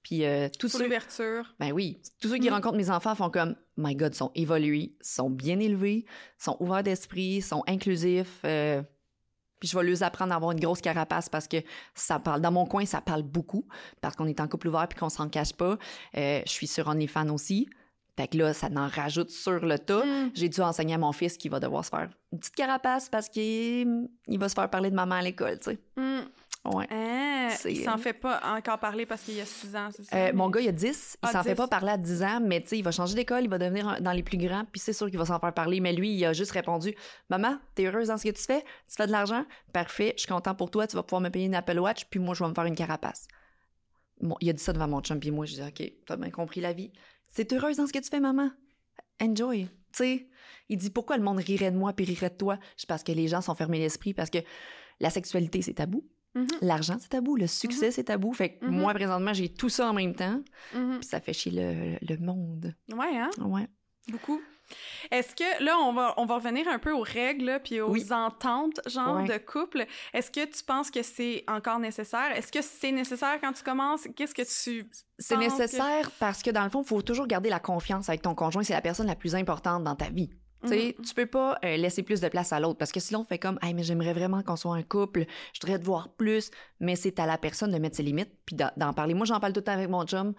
[0.03, 1.53] Puis euh, tous ceux, ouverture.
[1.59, 2.53] ben oui, tous ceux qui Mm.
[2.53, 6.05] rencontrent mes enfants font comme My God, sont évolués, sont bien élevés,
[6.37, 8.39] sont ouverts d'esprit, sont inclusifs.
[8.45, 8.81] euh,
[9.59, 11.57] puis je vais leur apprendre à avoir une grosse carapace parce que
[11.93, 12.39] ça parle.
[12.39, 13.67] Dans mon coin, ça parle beaucoup
[13.99, 15.77] parce qu'on est en couple ouvert puis qu'on s'en cache pas.
[16.15, 17.67] Euh, je suis sur OnlyFans aussi.
[18.19, 20.03] Fait que là, ça en rajoute sur le tas.
[20.03, 20.31] Mm.
[20.33, 23.29] J'ai dû enseigner à mon fils qu'il va devoir se faire une petite carapace parce
[23.29, 25.79] qu'il il va se faire parler de maman à l'école, tu sais.
[25.95, 26.19] Mm.
[26.65, 26.85] Ouais.
[27.51, 30.13] C'est- il s'en fait pas encore parler parce qu'il y a 6 ans, c'est ça?
[30.15, 31.15] Euh, mais- Mon gars, il a 10.
[31.23, 31.55] Il Ah, s'en fait 10.
[31.55, 33.87] pas parler à 10 ans, mais tu sais, il va changer d'école, il va devenir
[33.87, 35.79] un- dans les plus grands, puis c'est sûr qu'il va s'en faire parler.
[35.79, 36.93] Mais lui, il a juste répondu
[37.29, 40.29] Maman, t'es heureuse dans ce que tu fais Tu fais de l'argent Parfait, je suis
[40.31, 42.49] content pour toi, tu vas pouvoir me payer une Apple Watch, puis moi, je vais
[42.49, 43.27] me faire une carapace.
[44.21, 46.29] Bon, il a dit ça devant mon chum, puis moi, je dis Ok, t'as bien
[46.29, 46.91] compris la vie.
[47.29, 48.49] C'est heureuse dans ce que tu fais, maman
[49.21, 49.65] Enjoy.
[49.65, 49.69] Tu
[50.03, 50.27] sais,
[50.69, 52.57] il dit Pourquoi le monde rirait de moi, puis rirait de toi?
[52.77, 54.39] C'est parce que les gens sont fermés l'esprit, parce que
[54.99, 56.05] la sexualité, c'est tabou.
[56.35, 57.35] Mhm, L'argent, c'est tabou.
[57.37, 58.33] Le succès, c'est tabou.
[58.33, 58.71] Fait que Mhm.
[58.79, 60.41] moi, présentement, j'ai tout ça en même temps.
[60.71, 62.75] Puis ça fait chier le, le monde.
[62.93, 63.29] Ouais, hein?
[63.39, 63.67] Ouais.
[64.09, 64.41] Beaucoup.
[65.11, 68.05] Est-ce que là, on va, on va revenir un peu aux règles puis aux Oui.
[68.11, 69.27] ententes, genre, Ouais.
[69.27, 69.85] de couple.
[70.13, 72.31] Est-ce que tu penses que c'est encore nécessaire?
[72.35, 74.07] Est-ce que c'est nécessaire quand tu commences?
[74.15, 74.89] Qu'est-ce que tu.
[75.17, 78.35] C'est nécessaire parce que dans le fond, il faut toujours garder la confiance avec ton
[78.35, 78.63] conjoint.
[78.63, 80.29] C'est la personne la plus importante dans ta vie.
[80.67, 80.93] Tu Mhm.
[81.05, 83.39] tu peux pas euh, laisser plus de place à l'autre parce que si l'autre fait
[83.39, 86.51] comme, hey, mais j'aimerais vraiment qu'on soit un couple, je voudrais te voir plus,
[86.81, 89.13] mais c'est à la personne de mettre ses limites puis d'en- d'en parler.
[89.13, 90.33] Moi, j'en parle tout le temps avec mon chum.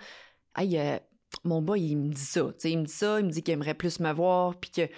[0.57, 0.99] Hey, euh,
[1.45, 2.43] mon boy, il me dit ça.
[2.43, 4.71] Tu sais, il me dit ça, il me dit qu'il aimerait plus me voir puis
[4.71, 4.89] que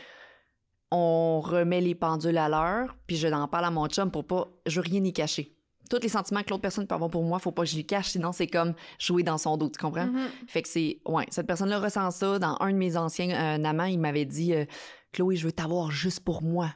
[0.95, 4.49] on remet les pendules à l'heure, puis je n'en parle à mon chum pour pas,
[4.66, 5.57] je veux rien y cacher.
[5.88, 7.85] Tous les sentiments que l'autre personne peut avoir pour moi, faut pas que je les
[7.85, 10.07] cache, sinon c'est comme jouer dans son dos, tu comprends?
[10.07, 10.29] Mhm.
[10.47, 11.01] Fait que c'est.
[11.07, 12.38] Ouais, cette personne-là ressent ça.
[12.38, 14.66] Dans un de mes anciens euh, amants, il m'avait dit euh,
[15.12, 16.75] Chloé, je veux t'avoir juste pour moi.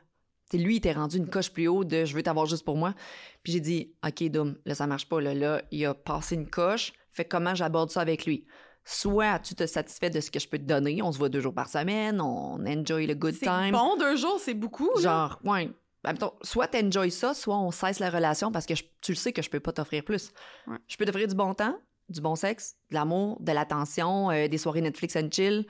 [0.48, 2.76] T'sais, lui, il était rendu une coche plus haut de je veux t'avoir juste pour
[2.76, 2.94] moi.
[3.42, 5.20] Puis j'ai dit OK, Dom, là, ça marche pas.
[5.20, 6.94] Là, là, il a passé une coche.
[7.10, 8.46] Fait comment j'aborde ça avec lui?
[8.88, 11.40] Soit tu te satisfais de ce que je peux te donner, on se voit deux
[11.40, 13.72] jours par semaine, on enjoy le good time.
[13.72, 14.88] bon, deux jours, c'est beaucoup.
[14.96, 15.00] là.
[15.02, 15.68] Genre, ouais.
[16.04, 19.10] En même temps, soit t'enjoy ça, soit on cesse la relation parce que je- tu
[19.10, 20.30] le sais que je peux pas t'offrir plus.
[20.68, 20.76] Ouais.
[20.86, 21.76] Je peux t'offrir du bon temps,
[22.08, 25.66] du bon sexe, de l'amour, de l'attention, euh, des soirées Netflix and chill.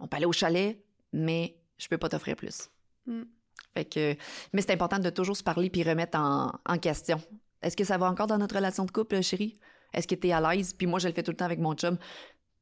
[0.00, 2.68] On peut aller au chalet, mais je peux pas t'offrir plus.
[3.06, 3.22] Mm.
[3.74, 4.16] Fait que,
[4.52, 7.20] mais c'est important de toujours se parler puis remettre en, en question.
[7.62, 9.60] Est-ce que ça va encore dans notre relation de couple, chérie?
[9.94, 10.74] Est-ce que t'es à l'aise?
[10.74, 11.96] Puis moi, je le fais tout le temps avec mon chum.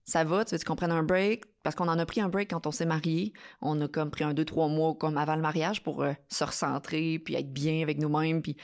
[0.06, 1.44] Ça va, tu veux qu'on prenne un break?
[1.64, 3.32] Parce qu'on en a pris un break quand on s'est mariés.
[3.60, 6.44] On a comme pris un deux, trois mois comme avant le mariage pour euh, se
[6.44, 8.56] recentrer, puis être bien avec nous-mêmes, puis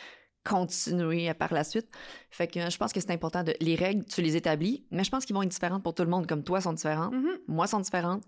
[0.45, 1.89] continuer par la suite.
[2.31, 3.55] Fait que je pense que c'est important de...
[3.61, 6.09] Les règles, tu les établis, mais je pense qu'ils vont être différentes pour tout le
[6.11, 7.39] monde, comme toi sont différentes, Mhm.
[7.49, 8.25] moi sont différentes.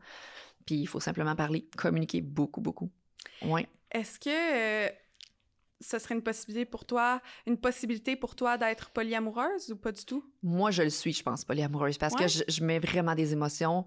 [0.67, 2.91] Puis il faut simplement parler, communiquer beaucoup, beaucoup.
[3.43, 3.69] Ouais.
[3.93, 4.89] Est-ce que euh,
[5.81, 10.05] ce serait une possibilité pour toi, une possibilité pour toi d'être polyamoureuse ou pas du
[10.05, 10.25] tout?
[10.43, 12.21] Moi, je le suis, je pense, polyamoureuse, parce Ouais.
[12.27, 13.85] que je, je mets vraiment des émotions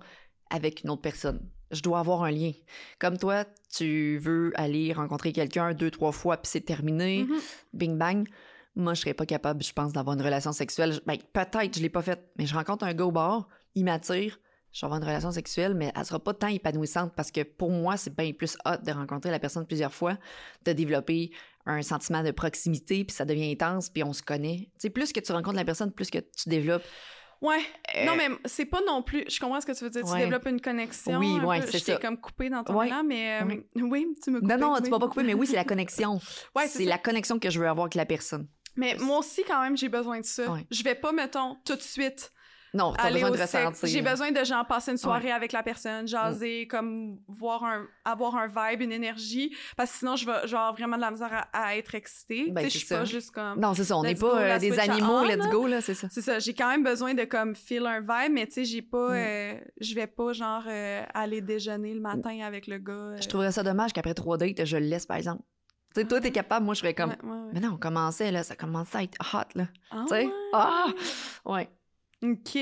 [0.50, 1.50] avec une autre personne.
[1.72, 2.52] Je dois avoir un lien.
[3.00, 3.46] Comme toi,
[3.76, 7.40] tu veux aller rencontrer quelqu'un deux, trois fois, puis c'est terminé, Mhm.
[7.74, 8.28] bing bang.
[8.76, 11.00] Moi, je serais pas capable, je pense, d'avoir une relation sexuelle.
[11.06, 14.40] Ben, peut-être, je l'ai pas faite, mais je rencontre un gars au bar, il m'attire,
[14.72, 17.72] je vais avoir une relation sexuelle, mais elle sera pas tant épanouissante parce que pour
[17.72, 20.18] moi, c'est bien plus hot de rencontrer la personne plusieurs fois,
[20.64, 21.32] de développer
[21.68, 24.70] un sentiment de proximité, puis ça devient intense, puis on se connaît.
[24.74, 26.84] Tu sais, plus que tu rencontres la personne, plus que tu développes
[27.40, 27.60] Ouais.
[27.96, 29.24] Euh, Non, mais c'est pas non plus.
[29.30, 30.04] Je comprends ce que tu veux dire.
[30.04, 31.20] Tu développes une connexion.
[31.20, 31.68] Oui, peu.
[31.70, 31.98] c'est ça.
[31.98, 32.88] comme coupé dans ton Ouais.
[32.88, 33.64] élan, mais euh, Oui.
[33.84, 34.50] oui, tu me coupes.
[34.50, 34.90] Non, non, tu oui.
[34.90, 36.20] vas pas couper, mais oui, c'est la connexion.
[36.56, 38.48] Ouais, c'est la connexion que je veux avoir avec la personne.
[38.76, 40.52] Mais moi aussi, quand même, j'ai besoin de ça.
[40.52, 40.66] Ouais.
[40.72, 42.32] Je vais pas, mettons, tout de suite
[42.74, 43.88] Non, t'as besoin de ressentir.
[43.90, 46.68] J'ai besoin de, genre, passer une soirée avec la personne, jaser, Mm.
[46.68, 50.96] comme voir un, avoir un vibe, une énergie, parce que sinon, je vais, avoir vraiment
[50.98, 52.52] de la misère à, à être excitée.
[52.52, 53.60] Ben, tu sais, je c'est suis pas juste comme...
[53.60, 56.08] Non, c'est ça, on n'est pas euh, des animaux, on, let's go, là, c'est ça.
[56.12, 58.82] C'est ça, j'ai quand même besoin de comme feel un vibe, mais tu sais, j'ai
[58.82, 59.14] pas, Mm.
[59.16, 63.16] euh, je vais pas genre euh, aller déjeuner le matin avec le gars.
[63.22, 65.42] Je trouverais ça dommage qu'après trois dates, je le laisse, par exemple.
[65.96, 67.12] Tu sais, toi, t'es capable, moi, je serais comme.
[67.12, 67.50] Ouais.
[67.54, 69.68] Mais non, on commençait, là, ça commençait à être hot, là.
[69.90, 70.30] Ah Tu sais?
[70.54, 70.88] Ah!
[71.46, 71.70] Ouais.
[72.24, 72.58] OK.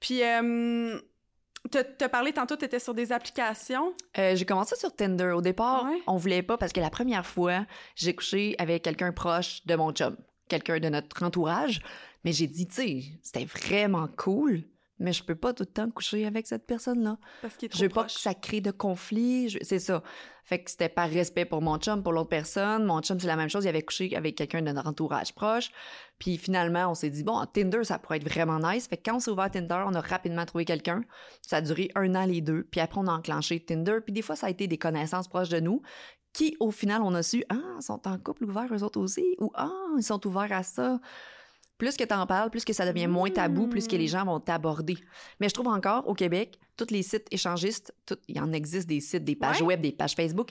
[0.00, 0.98] Puis, euh,
[1.70, 3.94] t'as parlé tantôt, t'étais sur des applications?
[4.18, 5.32] Euh, j'ai commencé sur Tinder.
[5.32, 6.00] Au départ, Ouais.
[6.06, 9.92] on voulait pas parce que la première fois, j'ai couché avec quelqu'un proche de mon
[9.92, 10.16] chum,
[10.48, 11.80] quelqu'un de notre entourage.
[12.24, 14.64] Mais j'ai dit, tu sais, c'était vraiment cool,
[15.00, 17.18] mais je peux pas tout le temps coucher avec cette personne-là.
[17.42, 19.48] Parce qu'il est trop Je veux pas que ça crée de conflits.
[19.48, 20.02] je- C'est ça.
[20.44, 22.84] Fait que c'était par respect pour mon chum, pour l'autre personne.
[22.84, 23.64] Mon chum, c'est la même chose.
[23.64, 25.70] Il avait couché avec quelqu'un de notre entourage proche.
[26.18, 28.86] Puis finalement, on s'est dit, bon, Tinder, ça pourrait être vraiment nice.
[28.88, 31.02] Fait que quand on s'est ouvert Tinder, on a rapidement trouvé quelqu'un.
[31.42, 32.64] Ça a duré un an les deux.
[32.64, 33.98] Puis après, on a enclenché Tinder.
[34.04, 35.82] Puis des fois, ça a été des connaissances proches de nous
[36.32, 39.36] qui, au final, on a su, ah, ils sont en couple ouvert eux autres aussi.
[39.40, 40.98] Ou ah, ils sont ouverts à ça.
[41.80, 44.38] Plus que t'en parles, plus que ça devient moins tabou, plus que les gens vont
[44.38, 44.98] t'aborder.
[45.40, 48.86] Mais je trouve encore, au Québec, tous les sites échangistes, tout- il y en existe
[48.86, 49.68] des sites, des pages Ouais.
[49.68, 50.50] web, des pages Facebook,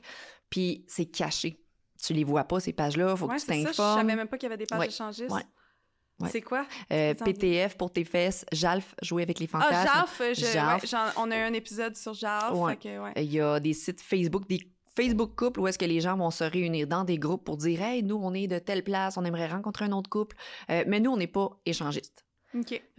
[0.49, 1.59] puis c'est caché.
[2.03, 3.99] Tu les vois pas, ces pages-là, faut Ouais, que tu c'est ça, je t'informes.
[4.01, 4.88] savais même pas qu'il y avait des pages Ouais.
[4.88, 5.30] échangistes.
[5.30, 6.30] Ouais.
[6.32, 6.65] C'est quoi?
[6.91, 7.13] Euh.
[7.13, 10.34] PTF pour tes fesses, JALF, jouer avec les Ah, fantasmes.
[10.34, 10.82] Je- Jaf.
[10.82, 12.11] ouais, j'en- on a eu un épisode sur.
[12.53, 12.77] Ouais.
[12.84, 13.13] ouais.
[13.17, 14.59] Il y a des sites Facebook, des
[15.02, 17.82] Facebook couple où est-ce que les gens vont se réunir dans des groupes pour dire
[17.82, 20.36] Hey, nous, on est de telle place, on aimerait rencontrer un autre couple.
[20.70, 22.26] Euh, mais nous, on n'est pas échangistes.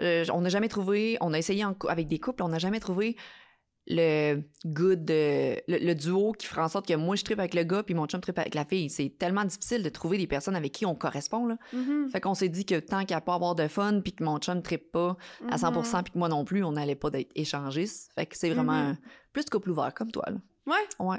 [0.01, 2.79] Euh, on n'a jamais trouvé, on a essayé en avec des couples, on n'a jamais
[2.81, 3.17] trouvé
[3.87, 7.55] le good, euh, le, le duo qui ferait en sorte que moi je tripe avec
[7.55, 8.89] le gars puis mon chum tripe avec la fille.
[8.91, 11.47] C'est tellement difficile de trouver des personnes avec qui on correspond.
[11.47, 11.57] Là.
[11.73, 12.09] Mhm.
[12.11, 14.63] Fait qu'on s'est dit que tant qu'à pas avoir de fun puis que mon chum
[14.63, 15.17] tripe pas
[15.49, 16.03] à 100% Mhm.
[16.05, 18.13] puis que moi non plus, on n'allait pas d'être échangistes.
[18.15, 18.91] Fait que c'est vraiment Mhm.
[18.93, 20.25] euh, plus couple ouvert comme toi.
[20.29, 20.37] Là.
[20.67, 21.07] Ouais.
[21.07, 21.19] Ouais.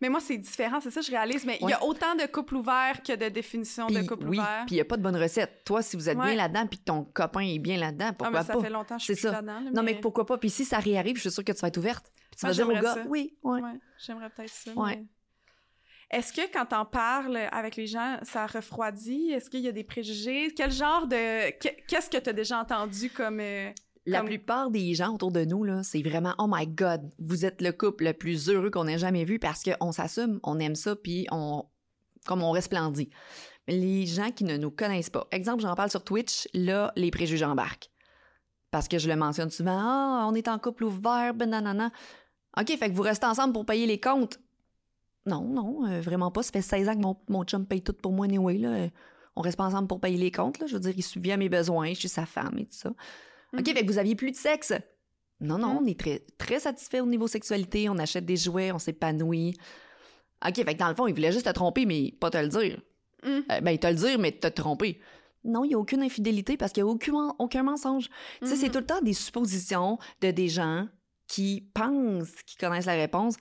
[0.00, 1.44] Mais moi, c'est différent, c'est ça, je réalise.
[1.44, 4.64] Mais il y a autant de couples ouverts que de définitions de couples oui, ouverts.
[4.66, 5.62] puis il n'y a pas de bonne recette.
[5.64, 6.24] Toi, si vous êtes Ouais.
[6.26, 8.60] bien là-dedans puis que ton copain est bien là-dedans, Ah, pourquoi mais ça pas?
[8.62, 9.60] fait longtemps que je suis là-dedans.
[9.60, 10.38] là, Non, mais pourquoi pas?
[10.38, 12.10] Puis si ça réarrive, je suis sûre que tu vas être ouverte.
[12.30, 13.04] Puis tu Ah, vas dire au gars, ça.
[13.08, 13.60] oui, ouais.
[13.60, 14.70] Ouais, j'aimerais peut-être ça.
[14.76, 15.04] Mais-
[16.10, 19.30] Est-ce que quand t'en parles avec les gens, ça refroidit?
[19.32, 20.52] Est-ce qu'il y a des préjugés?
[20.56, 21.50] Quel genre de...
[21.58, 23.40] que- Qu'est-ce que t'as déjà entendu comme...
[24.06, 27.44] La Comme- plupart des gens autour de nous, là, c'est vraiment Oh my God, vous
[27.44, 30.74] êtes le couple le plus heureux qu'on ait jamais vu parce qu'on s'assume, on aime
[30.74, 31.64] ça, puis on
[32.26, 33.10] comme on resplendit.
[33.66, 37.10] Mais les gens qui ne nous connaissent pas, exemple, j'en parle sur Twitch, là, les
[37.10, 37.90] préjugés embarquent.
[38.70, 41.90] Parce que je le mentionne souvent, ah, on est en couple ouvert, ben nanana.
[42.58, 44.38] OK, fait que vous restez ensemble pour payer les comptes.
[45.26, 46.42] Non, non, euh, vraiment pas.
[46.42, 48.58] Ça fait 16 ans que mon, mon chum paye tout pour moi, anyway.
[48.58, 48.88] Là.
[49.36, 50.58] On reste pas ensemble pour payer les comptes.
[50.58, 50.66] Là.
[50.66, 52.92] Je veux dire, il subvient à mes besoins, je suis sa femme et tout ça.
[53.52, 53.74] OK, Mhm.
[53.74, 54.72] fait que vous aviez plus de sexe.
[55.40, 55.78] Non, non, Mhm.
[55.82, 57.88] on est très, très satisfait au niveau sexualité.
[57.88, 59.56] On achète des jouets, on s'épanouit.
[60.46, 62.48] OK, fait que dans le fond, il voulait juste te tromper, mais pas te le
[62.48, 62.80] dire.
[63.24, 63.44] Mhm.
[63.50, 65.00] Euh, ben, te le dire, mais te tromper.
[65.44, 68.08] Non, il n'y a aucune infidélité parce qu'il n'y a aucun, aucun mensonge.
[68.42, 68.72] Tu sais, c'est Mhm.
[68.72, 70.86] tout le temps des suppositions de des gens
[71.26, 73.36] qui pensent qu'ils connaissent la réponse,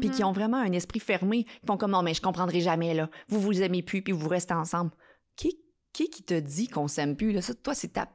[0.00, 1.44] puis qui ont vraiment un esprit fermé.
[1.62, 3.10] Ils font comme non, mais je comprendrai jamais, là.
[3.28, 4.90] Vous vous aimez plus, puis vous restez ensemble.
[5.36, 5.60] Qui,
[5.92, 7.42] qui qui te dit qu'on s'aime plus, là?
[7.42, 8.08] Ça, toi, c'est ta,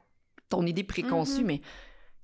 [0.50, 1.46] ton idée préconçue, Mhm.
[1.46, 1.60] mais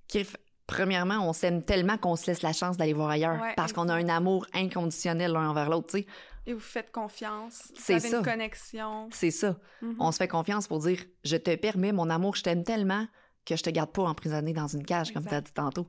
[0.08, 0.26] qui,
[0.66, 3.88] premièrement, on s'aime tellement qu'on se laisse la chance d'aller voir ailleurs Ouais, parce qu'on
[3.88, 6.06] a un amour inconditionnel l'un envers l'autre, tu sais.
[6.48, 7.72] Et vous faites confiance.
[7.74, 8.18] Vous C'est avez ça.
[8.18, 9.08] une connexion.
[9.10, 9.56] C'est ça.
[9.82, 9.96] Mhm.
[9.98, 13.06] On se fait confiance pour dire je te permets, mon amour, je t'aime tellement
[13.44, 15.88] que je te garde pas emprisonné dans une cage, comme tu as dit tantôt.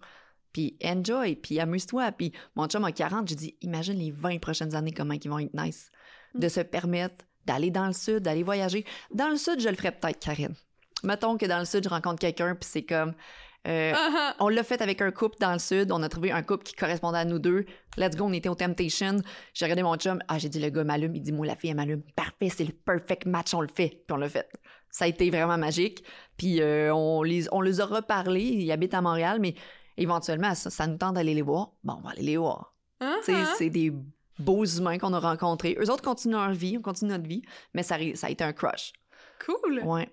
[0.53, 2.11] Puis enjoy, puis amuse-toi.
[2.13, 5.38] Puis mon chum a 40, j'ai dit imagine les 20 prochaines années, comment ils vont
[5.39, 5.91] être nice.
[6.33, 6.39] Mm.
[6.39, 8.83] De se permettre d'aller dans le sud, d'aller voyager.
[9.13, 10.55] Dans le sud, je le ferais peut-être, Karine.
[11.03, 13.13] Mettons que dans le sud, je rencontre quelqu'un, puis c'est comme.
[13.67, 14.35] euh, ah.
[14.39, 15.91] on l'a fait avec un couple dans le sud.
[15.91, 17.65] On a trouvé un couple qui correspondait à nous deux.
[17.97, 19.17] Let's go, on était au Temptation.
[19.53, 20.19] J'ai regardé mon chum.
[20.27, 21.15] Ah, j'ai dit, le gars m'allume.
[21.15, 22.01] Il dit, moi, la fille, elle m'allume.
[22.15, 23.89] Parfait, c'est le perfect match, on le fait.
[24.07, 24.49] Puis on l'a fait.
[24.89, 26.03] Ça a été vraiment magique.
[26.37, 28.41] Puis euh, on, les, on les a reparlé.
[28.41, 29.53] Ils habitent à Montréal, mais
[29.97, 31.71] éventuellement, ça, ça nous tente d'aller les voir.
[31.83, 32.73] Bon, on va aller les voir.
[32.99, 33.17] Ah.
[33.57, 33.91] c'est des
[34.39, 35.77] beaux humains qu'on a rencontrés.
[35.79, 37.43] Eux autres continuent leur vie, on continue notre vie,
[37.73, 38.93] mais ça, a- ça a été un crush.
[39.45, 39.81] Cool.
[39.83, 40.09] Ouais.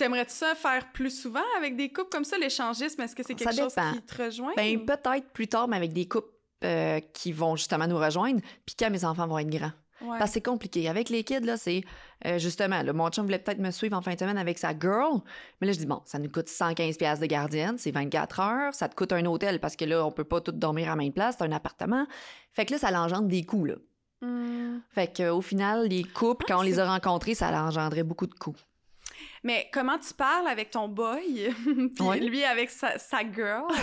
[0.00, 3.02] T'aimerais-tu ça faire plus souvent avec des couples comme ça, l'échangisme?
[3.02, 4.54] Est-ce que c'est quelque chose qui te rejoint?
[4.56, 6.30] Ben, peut-être plus tard, mais avec des couples
[6.64, 9.72] euh, qui vont justement nous rejoindre, puis quand mes enfants vont être grands.
[10.00, 10.18] Ouais.
[10.18, 10.88] Parce que c'est compliqué.
[10.88, 11.82] Avec les kids, là, c'est
[12.24, 14.70] euh, justement, là, mon chum voulait peut-être me suivre en fin de semaine avec sa
[14.70, 15.20] girl,
[15.60, 18.74] mais là, je dis, bon, ça nous coûte 115$ piastres de gardienne, c'est 24 heures,
[18.74, 20.96] ça te coûte un hôtel parce que là, on peut pas tout dormir à la
[20.96, 22.06] même place, c'est un appartement.
[22.54, 23.74] Fait que là, ça l'engendre des coûts, là.
[24.22, 24.78] Hmm.
[24.94, 28.26] Fait que, au final, les couples, Ah, quand on les a rencontrés, ça engendrait beaucoup
[28.26, 28.56] de coûts.
[29.42, 31.50] Mais comment tu parles avec ton boy,
[31.96, 32.20] puis Ouais.
[32.20, 33.64] lui avec sa, sa girl?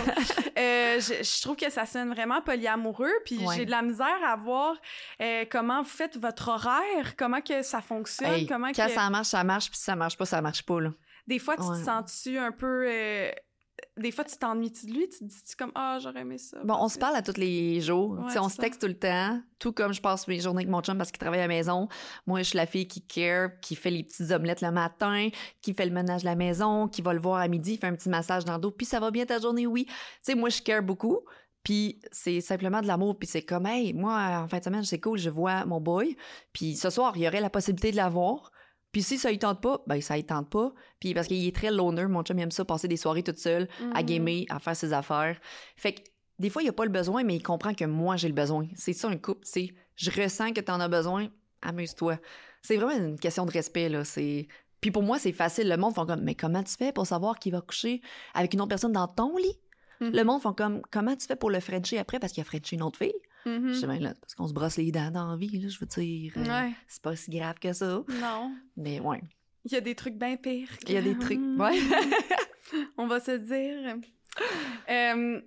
[0.58, 3.54] Euh, je, je trouve que ça sonne vraiment polyamoureux, puis Ouais.
[3.56, 4.74] j'ai de la misère à voir
[5.22, 8.92] euh, comment vous faites votre horaire, comment que ça fonctionne, Hey, comment quand que...
[8.92, 10.90] ça marche, ça marche, puis si ça marche pas, ça marche pas, là.
[11.28, 11.78] Des fois, tu Ouais.
[11.78, 12.86] te sens-tu un peu...
[12.88, 13.30] euh,
[13.96, 15.08] Des fois, tu t'ennuies-tu de lui?
[15.08, 17.80] Tu te dis-tu comme «Ah, j'aurais aimé ça.» Bon, on se parle à tous les
[17.80, 18.12] jours.
[18.12, 19.40] Ouais, on se texte tout le temps.
[19.58, 21.88] Tout comme je passe mes journées avec mon chum parce qu'il travaille à la maison.
[22.26, 25.28] Moi, je suis la fille qui care, qui fait les petites omelettes le matin,
[25.60, 27.94] qui fait le ménage de la maison, qui va le voir à midi, fait un
[27.94, 28.70] petit massage dans le dos.
[28.70, 29.84] Puis ça va bien ta journée, oui.
[29.86, 31.20] Tu sais, moi, je care beaucoup.
[31.64, 33.18] Puis c'est simplement de l'amour.
[33.18, 36.16] Puis c'est comme, hey, moi, en fin de semaine, c'est cool, je vois mon boy.
[36.52, 38.52] Puis ce soir, il y aurait la possibilité de l'avoir.
[38.92, 40.72] Puis si ça y tente pas, ben ça y tente pas.
[41.00, 43.38] Puis parce qu'il est très loner, mon chum il aime ça, passer des soirées toute
[43.38, 44.06] seule, à Mhm.
[44.06, 45.38] gamer, à faire ses affaires.
[45.76, 46.00] Fait que
[46.38, 48.66] des fois, il a pas le besoin, mais il comprend que moi, j'ai le besoin.
[48.76, 51.28] C'est ça un couple, c'est je ressens que tu en as besoin,
[51.62, 52.18] amuse-toi.
[52.62, 54.04] C'est vraiment une question de respect, là.
[54.04, 54.46] C'est.
[54.80, 55.68] Puis pour moi, c'est facile.
[55.68, 58.00] Le monde font comme, mais comment tu fais pour savoir qu'il va coucher
[58.34, 59.58] avec une autre personne dans ton lit?
[60.00, 60.12] Mhm.
[60.12, 62.76] Le monde font comme, comment tu fais pour le Frencher après parce qu'il a Frenché
[62.76, 63.12] une autre fille?
[63.46, 63.72] Mhm.
[63.72, 65.78] Je dis, ben là, parce qu'on se brosse les dents dans la vie, là, je
[65.78, 66.32] veux dire.
[66.36, 66.72] euh, Ouais.
[66.86, 68.02] C'est pas si grave que ça.
[68.20, 68.52] Non.
[68.76, 69.22] Mais ouais.
[69.64, 70.68] Il y a des trucs bien pires.
[70.86, 71.38] Il y a des trucs.
[71.38, 71.78] que- Ouais.
[72.98, 73.96] On va se dire.
[74.90, 75.40] Euh,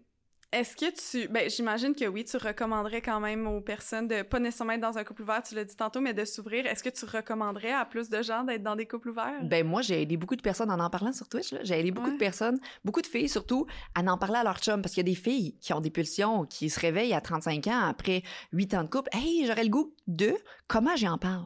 [0.54, 1.30] Est-ce que tu.
[1.30, 4.98] Ben, j'imagine que oui, tu recommanderais quand même aux personnes de pas nécessairement être dans
[4.98, 6.66] un couple ouvert, tu l'as dit tantôt, mais de s'ouvrir.
[6.66, 9.40] Est-ce que tu recommanderais à plus de gens d'être dans des couples ouverts?
[9.44, 11.54] Ben, moi, j'ai aidé beaucoup de personnes en en parlant sur Twitch.
[11.64, 12.14] J'ai aidé beaucoup Ouais.
[12.16, 14.82] de personnes, beaucoup de filles surtout, à en parler à leur chum.
[14.82, 17.68] Parce qu'il y a des filles qui ont des pulsions, qui se réveillent à 35
[17.68, 19.10] ans après 8 ans de couple.
[19.14, 20.34] Hey, j'aurais le goût de.
[20.68, 21.46] Comment j'en parle?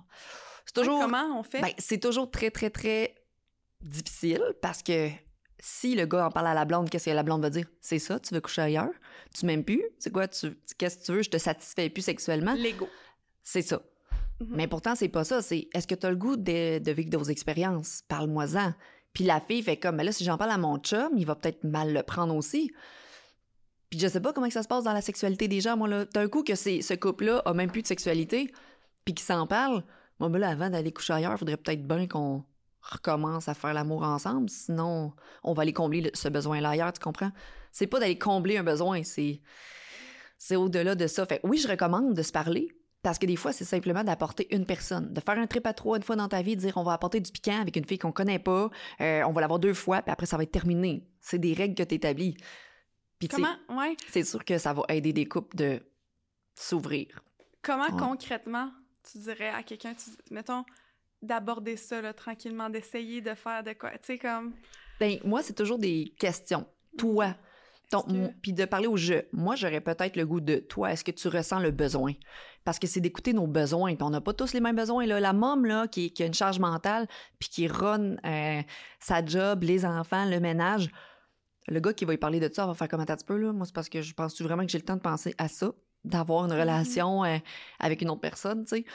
[0.66, 0.96] C'est toujours.
[0.98, 1.62] Ouais, comment on fait?
[1.62, 3.14] Ben, c'est toujours très, très, très
[3.82, 5.10] difficile parce que
[5.66, 7.66] si le gars en parle à la blonde, qu'est-ce que la blonde va dire?
[7.82, 8.92] C'est ça, tu veux coucher ailleurs?
[9.34, 9.84] Tu m'aimes plus?
[9.98, 10.28] C'est quoi?
[10.28, 11.24] Tu, qu'est-ce que tu veux?
[11.24, 12.54] Je te satisfais plus sexuellement?
[12.54, 12.88] L'ego.
[13.42, 13.82] C'est ça.
[14.40, 14.48] Mhm.
[14.52, 15.42] Mais pourtant, c'est pas ça.
[15.42, 18.04] C'est est-ce que tu as le goût de, de vivre d'autres expériences?
[18.08, 18.76] Parle-moi-en.
[19.12, 21.34] Puis la fille fait comme, mais là, si j'en parle à mon chum, il va
[21.34, 22.72] peut-être mal le prendre aussi.
[23.90, 25.78] Puis je sais pas comment que ça se passe dans la sexualité des gens.
[25.78, 28.54] Moi, là, d'un coup, que c'est, ce couple-là a même plus de sexualité,
[29.04, 29.84] puis qu'il s'en parle.
[30.20, 32.44] Moi, ben là, avant d'aller coucher ailleurs, il faudrait peut-être bien qu'on
[32.94, 34.50] recommence à faire l'amour ensemble.
[34.50, 35.14] Sinon,
[35.44, 37.32] on va aller combler le- ce besoin-là ailleurs, tu comprends?
[37.72, 39.42] C'est pas d'aller combler un besoin, c'est,
[40.38, 41.26] c'est au-delà de ça.
[41.26, 42.70] Fait oui, je recommande de se parler.
[43.02, 45.98] Parce que des fois, c'est simplement d'apporter une personne, de faire un trip à trois
[45.98, 48.00] une fois dans ta vie, de dire on va apporter du piquant avec une fille
[48.00, 51.08] qu'on connaît pas, euh, on va l'avoir deux fois, puis après ça va être terminé.
[51.22, 52.36] C'est des règles que tu établis.
[53.20, 55.80] Puis Comment, ouais, c'est sûr que ça va aider des couples de
[56.56, 57.22] s'ouvrir.
[57.62, 57.98] comment Ouais.
[58.00, 58.72] concrètement
[59.12, 60.66] tu dirais à quelqu'un, tu- mettons,
[61.26, 63.92] d'aborder ça là, tranquillement, d'essayer de faire de quoi?
[63.92, 64.54] Tu sais, comme.
[65.00, 66.66] Ben, moi, c'est toujours des questions.
[66.98, 67.36] Toi,
[67.92, 69.16] que- puis de parler au je.
[69.34, 70.92] Moi, j'aurais peut-être le goût de toi.
[70.92, 72.14] Est-ce que tu ressens le besoin?
[72.64, 73.96] Parce que c'est d'écouter nos besoins.
[73.96, 75.06] Puis on n'a pas tous les mêmes besoins.
[75.06, 75.20] Là.
[75.20, 77.08] La môme, là, qui, qui a une charge mentale,
[77.40, 78.62] puis qui run euh,
[79.00, 80.90] sa job, les enfants, le ménage,
[81.68, 83.38] le gars qui va y parler de ça va faire comme un petit peu.
[83.38, 83.52] Là.
[83.54, 85.72] Moi, c'est parce que je pense vraiment que j'ai le temps de penser à ça,
[86.04, 87.38] d'avoir une relation euh,
[87.80, 88.86] avec une autre personne, tu sais.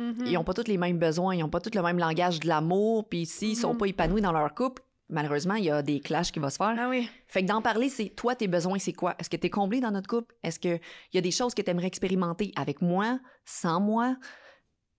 [0.00, 0.26] Mhm.
[0.26, 2.48] Ils n'ont pas tous les mêmes besoins, ils n'ont pas tous le même langage de
[2.48, 3.78] l'amour, puis s'ils sont Mhm.
[3.78, 6.74] pas épanouis dans leur couple, malheureusement, il y a des clashs qui vont se faire.
[6.78, 7.08] Ah oui.
[7.26, 9.14] Fait que d'en parler, c'est toi, tes besoins, c'est quoi?
[9.18, 10.34] Est-ce que tu es comblé dans notre couple?
[10.42, 10.80] Est-ce qu'il
[11.12, 14.16] y a des choses que tu aimerais expérimenter avec moi, sans moi?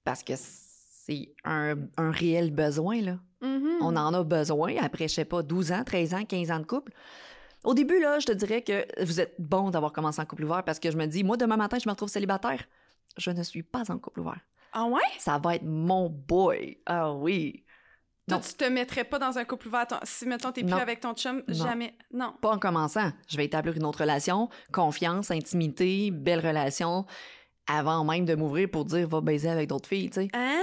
[0.03, 3.17] Parce que c'est un, un réel besoin, là.
[3.41, 3.77] Mhm.
[3.81, 6.65] On en a besoin après, je sais pas, 12 ans, 13 ans, 15 ans de
[6.65, 6.91] couple.
[7.63, 10.63] Au début, là, je te dirais que vous êtes bon d'avoir commencé en couple ouvert
[10.63, 12.65] parce que je me dis, moi, demain matin, je me retrouve célibataire.
[13.17, 14.39] Je ne suis pas en couple ouvert.
[14.74, 15.01] Ah ouais?
[15.19, 16.78] Ça va être mon boy.
[16.86, 17.63] Ah oui.
[18.28, 18.43] Toi, Non.
[18.47, 19.86] tu te mettrais pas dans un couple ouvert.
[20.03, 20.78] Si, mettons, t'es plus Non.
[20.78, 21.53] avec ton chum, Non.
[21.53, 21.93] jamais.
[22.13, 22.34] Non.
[22.41, 23.11] Pas en commençant.
[23.28, 27.05] Je vais établir une autre relation, confiance, intimité, belle relation,
[27.67, 30.28] avant même de m'ouvrir pour dire va baiser avec d'autres filles, tu sais.
[30.34, 30.57] Ah!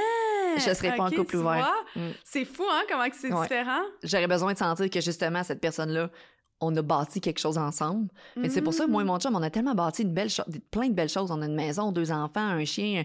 [0.57, 1.71] Je serais pas en couple ouvert.
[1.95, 2.09] Mm.
[2.25, 3.43] C'est fou, hein, comment c'est Ouais.
[3.43, 3.83] différent.
[4.03, 6.11] J'aurais besoin de sentir que justement, cette personne-là,
[6.61, 8.09] on a bâti quelque chose ensemble.
[8.37, 8.91] Mais c'est pour ça, Mm.
[8.91, 10.31] moi et mon chum, on a tellement bâti une belle
[10.71, 11.31] plein de belles choses.
[11.31, 13.05] On a une maison, deux enfants, un chien,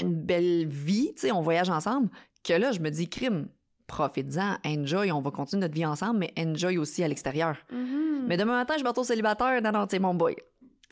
[0.00, 2.08] une belle vie, tu sais, on voyage ensemble,
[2.42, 3.48] que là, je me dis, crime,
[3.86, 7.56] profites-en, enjoy, on va continuer notre vie ensemble, mais enjoy aussi à l'extérieur.
[7.70, 8.24] Mhm.
[8.26, 10.36] Mais demain matin, je me retrouve célibataire, non, non, c'est mon boy.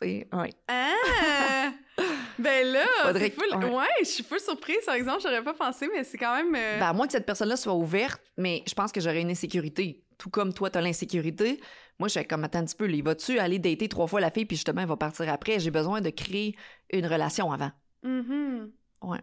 [0.00, 0.50] Tu ouais.
[0.68, 1.70] Ah!
[2.38, 3.57] ben là, Faudrait full.
[3.57, 3.70] ouais.
[3.74, 6.55] Ouais, je suis full surprise, par exemple, j'aurais pas pensé, mais c'est quand même.
[6.55, 9.30] euh, Ben, à moins que cette personne-là soit ouverte, mais je pense que j'aurais une
[9.30, 10.05] insécurité.
[10.18, 11.61] Tout comme toi, t'as l'insécurité.
[11.98, 14.30] Moi, je suis comme, attends un petit peu, il va-tu aller dater trois fois la
[14.30, 15.61] fille, puis justement, il va partir après?
[15.61, 16.57] J'ai besoin de créer
[16.92, 17.70] une relation avant.
[18.03, 18.70] mhm.
[19.03, 19.20] Ouais.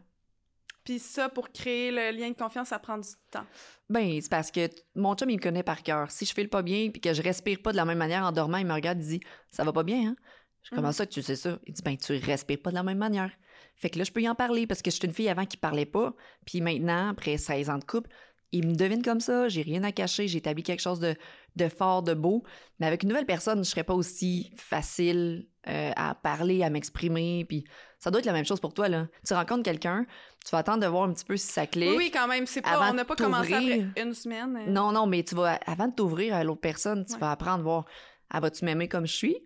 [0.83, 3.45] Puis ça, pour créer le lien de confiance, ça prend du temps.
[3.89, 6.09] Ben, c'est parce que mon chum, il me connaît par cœur.
[6.09, 8.31] Si je file pas bien, puis que je respire pas de la même manière en
[8.31, 9.19] dormant, il me regarde, il dit,
[9.51, 10.15] ça va pas bien, hein?
[10.63, 10.77] Je Mhm.
[10.77, 11.59] comment ça que tu sais ça?
[11.67, 13.31] Il dit, ben, tu respires pas de la même manière.
[13.75, 15.45] Fait que là, je peux y en parler parce que je suis une fille avant
[15.45, 16.13] qui parlait pas.
[16.45, 18.09] Puis maintenant, après 16 ans de couple,
[18.51, 21.15] il me devine comme ça, j'ai rien à cacher, j'ai établi quelque chose de,
[21.55, 22.43] de fort, de beau.
[22.79, 27.45] Mais avec une nouvelle personne, je serais pas aussi facile euh, à parler, à m'exprimer.
[27.45, 27.65] Puis
[27.99, 29.07] ça doit être la même chose pour toi, là.
[29.27, 30.05] Tu rencontres quelqu'un,
[30.45, 31.89] tu vas attendre de voir un petit peu si ça clique.
[31.89, 32.45] Oui, oui, quand même.
[32.45, 34.55] C'est pas, on n'a pas commencé après une semaine.
[34.55, 34.69] euh.
[34.71, 37.19] Non, non, mais tu vas, avant de t'ouvrir à l'autre personne, tu Ouais.
[37.19, 37.85] vas apprendre à voir,
[38.29, 39.37] ah, vas-tu m'aimer comme je suis?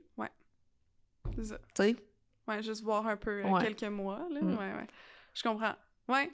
[1.38, 1.58] C'est ça.
[1.74, 1.96] Tu sais?
[2.48, 3.62] Ouais, juste voir un peu euh, Ouais.
[3.64, 4.20] quelques mois.
[4.30, 4.42] Là.
[4.42, 4.52] Mm.
[4.52, 4.88] Ouais, ouais.
[5.34, 5.74] Je comprends.
[6.10, 6.30] Ouais,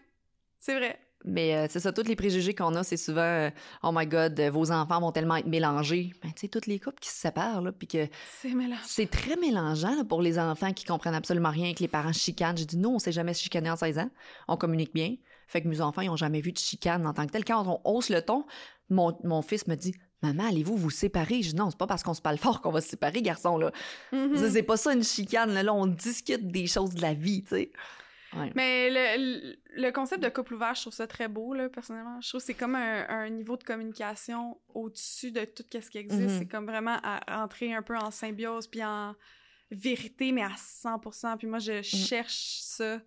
[0.58, 1.00] c'est vrai.
[1.26, 3.50] Mais euh, c'est ça, tous les préjugés qu'on a, c'est souvent, euh,
[3.84, 6.12] oh my god, euh, vos enfants vont tellement être mélangés.
[6.24, 8.08] Ben, tu sais, toutes les couples qui se séparent, là, puis que
[8.42, 8.80] C'est mélange.
[8.86, 12.58] c'est très mélangeant là, pour les enfants qui comprennent absolument rien, que les parents chicanent.
[12.58, 14.10] J'ai dit, nous, on s'est jamais chicané en 16 ans.
[14.48, 15.16] On communique bien.
[15.48, 17.44] Fait que mes enfants, ils ont jamais vu de chicane en tant que tel.
[17.44, 18.46] Quand on hausse le ton,
[18.90, 21.42] mon, mon fils me dit, maman, allez-vous vous séparer?
[21.42, 23.58] Je dis, non, c'est pas parce qu'on se parle fort qu'on va se séparer, garçon,
[23.58, 23.72] là.
[24.14, 24.38] Mhm.
[24.38, 25.64] C'est- C'est pas ça une chicane, là.
[25.64, 27.72] Là, on discute des choses de la vie, tu sais.
[28.36, 28.52] Ouais.
[28.56, 32.22] Mais le, le- concept de couple ouvert, je trouve ça très beau, là, personnellement.
[32.22, 35.98] Je trouve que c'est comme un, un niveau de communication au-dessus de tout ce qui
[35.98, 36.30] existe.
[36.30, 36.38] Mhm.
[36.40, 39.16] C'est comme vraiment à entrer un peu en symbiose puis en
[39.72, 41.38] vérité, mais à 100%.
[41.38, 43.00] Puis moi, je cherche ça.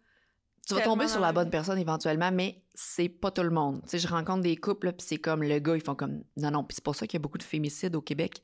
[0.67, 3.83] Tu vas tomber sur la bonne personne éventuellement, mais c'est pas tout le monde.
[3.83, 6.53] Tu sais, je rencontre des couples, puis c'est comme le gars, ils font comme non,
[6.53, 8.41] non, puis c'est pour ça qu'il y a beaucoup de fémicides au Québec.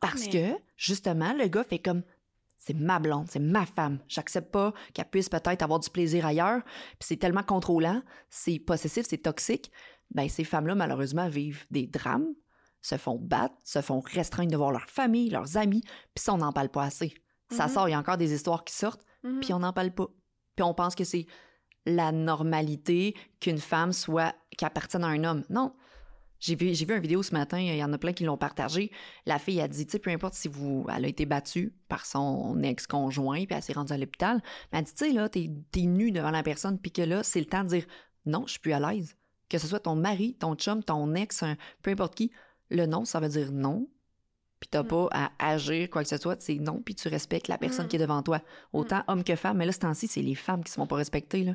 [0.00, 2.02] Parce Ah, mais- que, justement, le gars fait comme
[2.62, 3.98] c'est ma blonde, c'est ma femme.
[4.06, 6.62] J'accepte pas qu'elle puisse peut-être avoir du plaisir ailleurs.
[6.98, 9.72] Puis c'est tellement contrôlant, c'est possessif, c'est toxique.
[10.12, 12.28] Ben ces femmes-là, malheureusement, vivent des drames,
[12.82, 15.80] se font battre, se font restreindre de voir leur famille, leurs amis,
[16.14, 17.14] puis ça, on n'en parle pas assez.
[17.50, 17.72] Ça Mhm.
[17.72, 19.40] sort, il y a encore des histoires qui sortent, Mhm.
[19.40, 20.06] puis on n'en parle pas.
[20.54, 21.26] Puis on pense que c'est
[21.86, 25.44] la normalité qu'une femme soit qui appartienne à un homme.
[25.48, 25.74] Non.
[26.40, 28.38] J'ai vu, j'ai vu une vidéo ce matin, il y en a plein qui l'ont
[28.38, 28.90] partagé.
[29.26, 32.06] La fille a dit, tu sais, peu importe si vous, elle a été battue par
[32.06, 35.50] son ex-conjoint, puis elle s'est rendue à l'hôpital, mais elle dit, tu sais, là, t'es,
[35.70, 37.84] t'es nu devant la personne, puis que là, c'est le temps de dire,
[38.24, 39.16] non, je suis plus à l'aise.
[39.50, 42.30] Que ce soit ton mari, ton chum, ton ex, un- peu importe qui,
[42.70, 43.88] le non, ça veut dire non.
[44.60, 44.88] Puis t'as Mm.
[44.88, 47.88] pas à agir quoi que ce soit, c'est non, puis tu respectes la personne Mm.
[47.88, 48.40] qui est devant toi.
[48.72, 50.96] Autant homme que femme, mais là, ce temps-ci, c'est les femmes qui se font pas
[50.96, 51.54] respecter, là.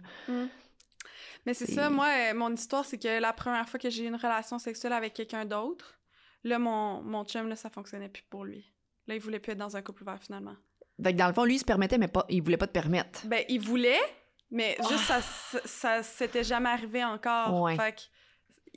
[1.46, 4.08] Mais c'est ça, moi, euh, mon histoire, c'est que la première fois que j'ai eu
[4.08, 6.00] une relation sexuelle avec quelqu'un d'autre,
[6.44, 8.74] là, mon, mon chum, là, ça fonctionnait plus pour lui.
[9.08, 10.56] Là, il voulait plus être dans un couple ouvert, finalement.
[11.04, 12.72] Fait que dans le fond, lui, il se permettait, mais pas, il voulait pas te
[12.72, 13.28] permettre.
[13.28, 14.00] Ben, il voulait,
[14.50, 17.62] mais juste ça, ça, ça s'était jamais arrivé encore.
[17.62, 17.76] Ouais.
[17.76, 18.02] Fait que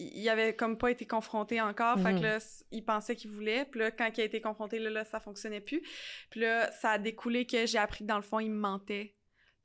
[0.00, 1.98] il avait comme pas été confronté encore.
[1.98, 2.18] Fait Mhm.
[2.20, 2.38] que là,
[2.70, 3.64] il pensait qu'il voulait.
[3.64, 5.82] Puis là, quand il a été confronté, là, là, ça fonctionnait plus.
[6.30, 9.16] Puis là, ça a découlé que j'ai appris que dans le fond, il me mentait.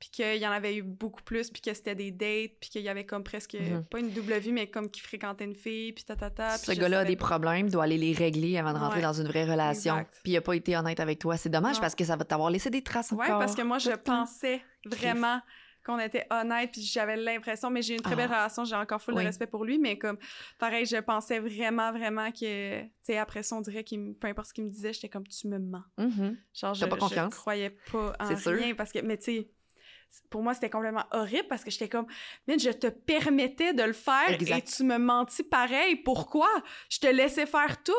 [0.04, 2.82] Puis qu'il y en avait eu beaucoup plus, puis que c'était des dates, puis qu'il
[2.82, 3.84] y avait comme presque, Mhm.
[3.84, 6.58] pas une double vie, mais comme qu'il fréquentait une fille, puis tatata.
[6.58, 7.24] Ce puis je gars-là a des pas.
[7.26, 9.02] problèmes, doit aller les régler avant de rentrer Ouais.
[9.02, 9.94] dans une vraie relation.
[9.94, 10.20] Exact.
[10.22, 11.38] Puis il a pas été honnête avec toi.
[11.38, 11.80] C'est dommage Non.
[11.80, 13.38] parce que ça va t'avoir laissé des traces Ouais, encore.
[13.38, 15.40] parce que moi, je pensais vraiment
[15.86, 18.40] qu'on était honnête, puis j'avais l'impression, mais j'ai une très belle Ah.
[18.40, 19.22] relation, j'ai encore full Oui.
[19.22, 20.18] de respect pour lui, mais comme,
[20.58, 24.48] pareil, je pensais vraiment, vraiment que, tu sais, après ça, on dirait qu'il, peu importe
[24.48, 25.82] ce qu'il me disait, j'étais comme, tu me mens.
[25.96, 26.36] Mhm.
[26.54, 27.32] Genre, je, pas confiance?
[27.34, 28.52] je croyais pas en C'est sûr.
[28.52, 29.48] rien, parce que, mais tu sais,
[30.30, 32.06] pour moi, c'était complètement horrible parce que j'étais comme,
[32.48, 34.58] mais je te permettais de le faire Exact.
[34.58, 35.96] et tu me mentis pareil.
[35.96, 36.48] Pourquoi?
[36.90, 37.92] Je te laissais faire tout.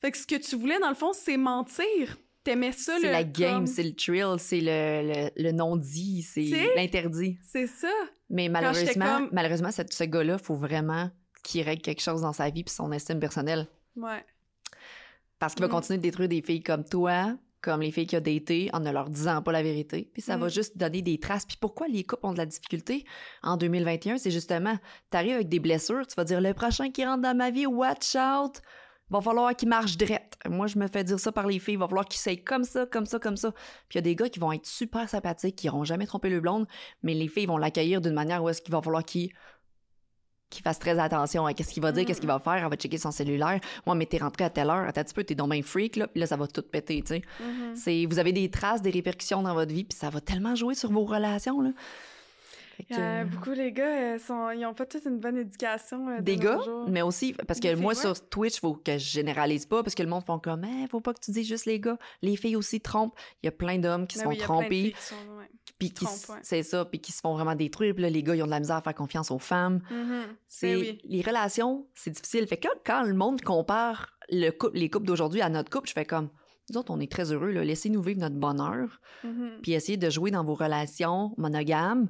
[0.00, 2.16] Fait que ce que tu voulais, dans le fond, c'est mentir.
[2.44, 3.12] T'aimais ça, C'est le.
[3.12, 7.38] la game, comme- c'est le thrill, c'est le, le, le non-dit, c'est C'est- l'interdit.
[7.46, 7.92] C'est ça.
[8.30, 11.08] Mais malheureusement, comme- malheureusement, ce, ce gars-là, faut vraiment
[11.44, 13.68] qu'il règle quelque chose dans sa vie puis son estime personnelle.
[13.94, 14.24] Ouais.
[15.38, 15.72] Parce qu'il va Mm.
[15.72, 18.90] continuer de détruire des filles comme toi, comme les filles qu'il a datées, en ne
[18.90, 20.10] leur disant pas la vérité.
[20.12, 20.50] Puis ça va Mm.
[20.50, 21.46] juste donner des traces.
[21.46, 23.04] Puis pourquoi les couples ont de la difficulté
[23.42, 24.18] en 2021?
[24.18, 24.76] C'est justement,
[25.10, 28.16] t'arrives avec des blessures, tu vas dire, le prochain qui rentre dans ma vie, watch
[28.16, 28.60] out!
[29.10, 30.38] Va falloir qu'il marche drette.
[30.48, 31.76] Moi, je me fais dire ça par les filles.
[31.76, 33.52] Va falloir qu'il s'aille comme ça, comme ça, comme ça.
[33.88, 36.30] Puis il y a des gars qui vont être super sympathiques, qui n'auront jamais trompé
[36.30, 36.66] le blonde,
[37.02, 39.28] mais les filles vont l'accueillir d'une manière où est-ce qu'il va falloir qu'il
[40.52, 42.76] qu'il fasse très attention à qu'est-ce qu'il va dire, qu'est-ce qu'il va faire, elle va
[42.76, 43.58] checker son cellulaire.
[43.86, 45.96] Moi, mais t'es rentré à telle heure, attends un petit peu, t'es dans main freak,
[45.96, 47.22] là, puis là, ça va tout péter, tu sais.
[47.40, 47.74] Mhm.
[47.74, 50.74] C'est, vous avez des traces, des répercussions dans votre vie, puis ça va tellement jouer
[50.74, 51.70] sur vos relations, là.
[52.88, 56.08] Que, Euh, beaucoup les gars, euh, sont, ils ont pas toute une bonne éducation.
[56.08, 56.58] euh, de des gars,
[56.88, 58.14] mais aussi, parce que Des moi, filles, ouais.
[58.14, 61.00] sur Twitch, faut que je généralise pas, parce que le monde font comme, eh, faut
[61.00, 61.98] pas que tu dises juste les gars.
[62.22, 63.14] Les filles aussi trompent.
[63.42, 64.94] Il y a plein d'hommes qui Ben se font oui, plein de tromper,
[65.78, 66.06] puis qui,
[66.42, 67.94] c'est ça, puis qui se font vraiment détruire.
[67.94, 69.80] Puis là, les gars, ils ont de la misère à faire confiance aux femmes.
[69.90, 70.22] Mhm.
[70.46, 71.00] C'est Ben oui.
[71.04, 72.46] les relations, c'est difficile.
[72.46, 75.92] Fait que quand, le monde compare le couple, les couples d'aujourd'hui à notre couple, je
[75.94, 76.28] fais comme
[76.70, 79.58] nous autres, on est très heureux, laissez-nous vivre notre bonheur, Mhm.
[79.62, 82.08] puis essayez de jouer dans vos relations monogames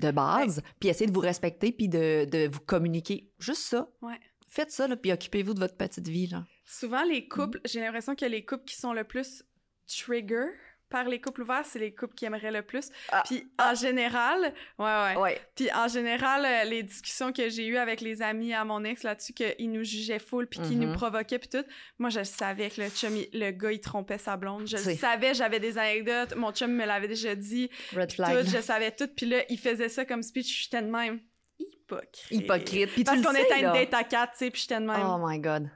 [0.00, 3.30] de base, puis essayez de vous respecter, puis de, de vous communiquer.
[3.38, 3.88] Juste ça.
[4.00, 4.18] Ouais.
[4.48, 6.26] Faites ça, là, puis occupez-vous de votre petite vie.
[6.26, 6.44] Là.
[6.66, 9.44] Souvent, les couples, j'ai l'impression que les couples qui sont le plus
[9.86, 10.46] trigger
[10.92, 12.90] par les couples ouverts, c'est les couples qui aimeraient le plus.
[13.10, 15.16] Ah, Puis en général, ouais, ouais.
[15.16, 15.40] Ouais.
[15.56, 19.02] Puis en général, euh, les discussions que j'ai eues avec les amis à mon ex
[19.02, 20.88] là-dessus, qu'ils nous jugeaient full, puis qu'ils Mhm.
[20.90, 21.64] nous provoquaient, puis tout,
[21.98, 24.66] moi, je savais que le chum, il- le gars, il trompait sa blonde.
[24.68, 26.36] Je le savais, j'avais des anecdotes.
[26.36, 27.70] Mon chum me l'avait déjà dit.
[27.96, 28.44] Red flag.
[28.44, 29.08] Tout, je savais tout.
[29.16, 31.20] Puis là, il faisait ça comme speech, j'étais de même.
[31.58, 32.26] Hypocrite.
[32.30, 32.90] Hypocrite.
[32.90, 35.00] Puis Parce qu'on était une date à quatre, tu sais, puis j'étais de même.
[35.04, 35.70] Oh my God.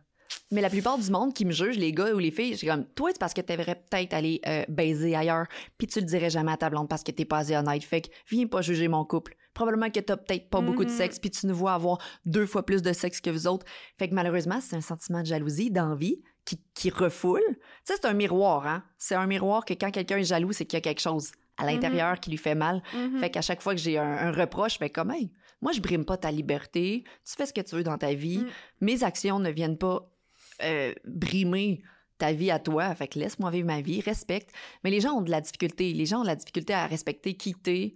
[0.52, 2.84] Mais la plupart du monde qui me juge, les gars ou les filles, c'est comme,
[2.94, 6.52] toi, c'est parce que t'aimerais peut-être aller euh, baiser ailleurs, puis tu le dirais jamais
[6.52, 7.82] à ta blonde parce que t'es pas assez honnête.
[7.82, 9.34] Fait que viens pas juger mon couple.
[9.54, 10.96] Probablement que t'as peut-être pas beaucoup de Mhm.
[10.96, 13.66] sexe, puis tu nous vois avoir deux fois plus de sexe que vous autres.
[13.98, 17.42] Fait que malheureusement, c'est un sentiment de jalousie, d'envie, qui, qui refoule.
[17.48, 18.84] Tu sais, c'est un miroir, hein?
[18.98, 21.64] C'est un miroir que quand quelqu'un est jaloux, c'est qu'il y a quelque chose à
[21.66, 22.82] l'intérieur qui lui fait mal.
[22.94, 23.18] Mhm.
[23.18, 25.32] Fait qu'à chaque fois que j'ai un, un reproche, je fais comme, hey,
[25.62, 27.02] moi, je brime pas ta liberté.
[27.24, 28.40] Tu fais ce que tu veux dans ta vie.
[28.40, 28.46] Mm.
[28.82, 30.06] Mes actions ne viennent pas
[30.62, 31.82] euh, brimer
[32.18, 32.94] ta vie à toi.
[32.94, 34.50] Fait que laisse-moi vivre ma vie, respecte.
[34.84, 35.92] Mais les gens ont de la difficulté.
[35.92, 37.94] Les gens ont de la difficulté à respecter qui t'es,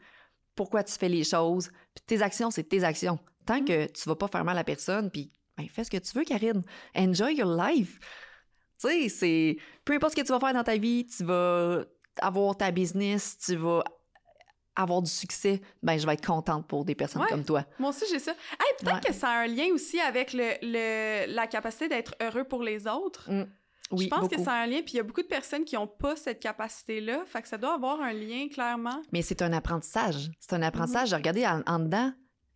[0.54, 1.70] pourquoi tu fais les choses.
[1.94, 3.18] Puis tes actions, c'est tes actions.
[3.46, 3.64] Tant Mm.
[3.64, 6.24] que tu vas pas faire mal à personne, puis ben, fais ce que tu veux,
[6.24, 6.62] Karine.
[6.94, 7.98] Enjoy your life.
[8.80, 9.56] Tu sais, c'est...
[9.84, 11.84] Peu importe ce que tu vas faire dans ta vie, tu vas
[12.20, 13.84] avoir ta business, tu vas
[14.82, 17.28] avoir du succès, ben je vais être contente pour des personnes Ouais.
[17.28, 17.64] comme toi.
[17.78, 18.32] Moi aussi, j'ai ça.
[18.32, 19.00] Hey, peut-être Ouais.
[19.08, 22.86] que ça a un lien aussi avec le, le- la capacité d'être heureux pour les
[22.86, 23.30] autres.
[23.30, 23.46] Mm.
[23.92, 24.44] Oui, je pense que beaucoup.
[24.44, 27.24] c'est un lien, puis il y a beaucoup de personnes qui n'ont pas cette capacité-là,
[27.26, 29.02] fait que ça doit avoir un lien, clairement.
[29.12, 30.30] Mais c'est un apprentissage.
[30.38, 32.12] C'est un apprentissage de regarder en, en dedans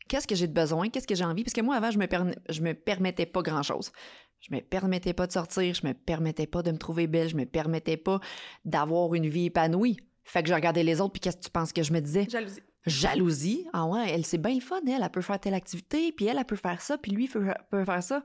[0.08, 1.42] qu'est-ce que j'ai de besoin, qu'est-ce que j'ai envie.
[1.42, 3.90] Parce que moi, avant, je me, perm- je me permettais pas grand-chose.
[4.38, 7.36] Je me permettais pas de sortir, je me permettais pas de me trouver belle, je
[7.36, 8.20] me permettais pas
[8.64, 9.96] d'avoir une vie épanouie.
[10.24, 12.26] Fait que je regardais les autres, puis qu'est-ce que tu penses que je me disais?
[12.28, 12.60] Jalousie.
[12.86, 13.66] Jalousie.
[13.72, 16.38] Ah ouais, elle, c'est bien le fun, elle, elle peut faire telle activité, puis elle,
[16.38, 18.22] elle peut faire ça, puis lui peut, peut faire ça.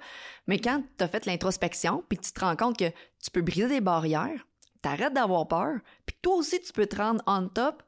[0.48, 2.90] Mais quand tu as fait l'introspection, puis que tu te rends compte que
[3.22, 4.46] tu peux briser des barrières,
[4.82, 7.84] t'arrêtes d'avoir peur, puis toi aussi, tu peux te rendre on top,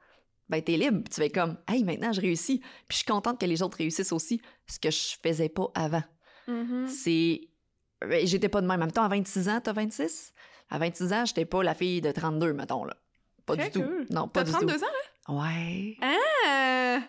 [0.50, 1.04] ben t'es libre.
[1.10, 2.60] Tu fais comme, hey, maintenant, je réussis.
[2.60, 6.04] Puis je suis contente que les autres réussissent aussi, ce que je faisais pas avant.
[6.48, 6.88] Mhm.
[6.90, 7.42] C'est...
[8.02, 8.82] ben, J'étais pas de même.
[8.82, 10.34] En même temps, à 26 ans, t'as 26?
[10.70, 12.96] À 26 ans, j'étais pas la fille de 32, mettons, là.
[13.46, 14.06] Pas Très du tout.
[14.10, 14.58] Non, pas du tout.
[14.58, 14.88] 32 ans,
[15.30, 15.98] Ouais.
[16.02, 16.98] là?
[16.98, 17.00] Euh,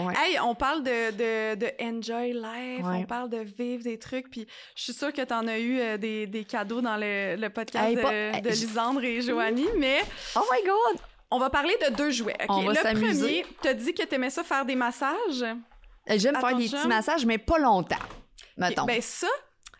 [0.00, 0.12] Ouais.
[0.16, 2.96] Hey, on parle de, de, de enjoy life, Ouais.
[2.96, 5.96] on parle de vivre des trucs, puis je suis sûre que t'en as eu euh,
[5.98, 10.00] des, des cadeaux dans le, le podcast Hey, de, pas- Lisandre et Joanie, mais
[10.34, 11.00] Oh my God!
[11.30, 12.34] on va parler de deux jouets.
[12.48, 15.44] On va le premier, t'as dit que t'aimais ça faire des massages?
[16.08, 17.94] J'aime faire des petits massages, mais pas longtemps.
[18.56, 18.86] Mettons.
[18.86, 19.28] Ben ça,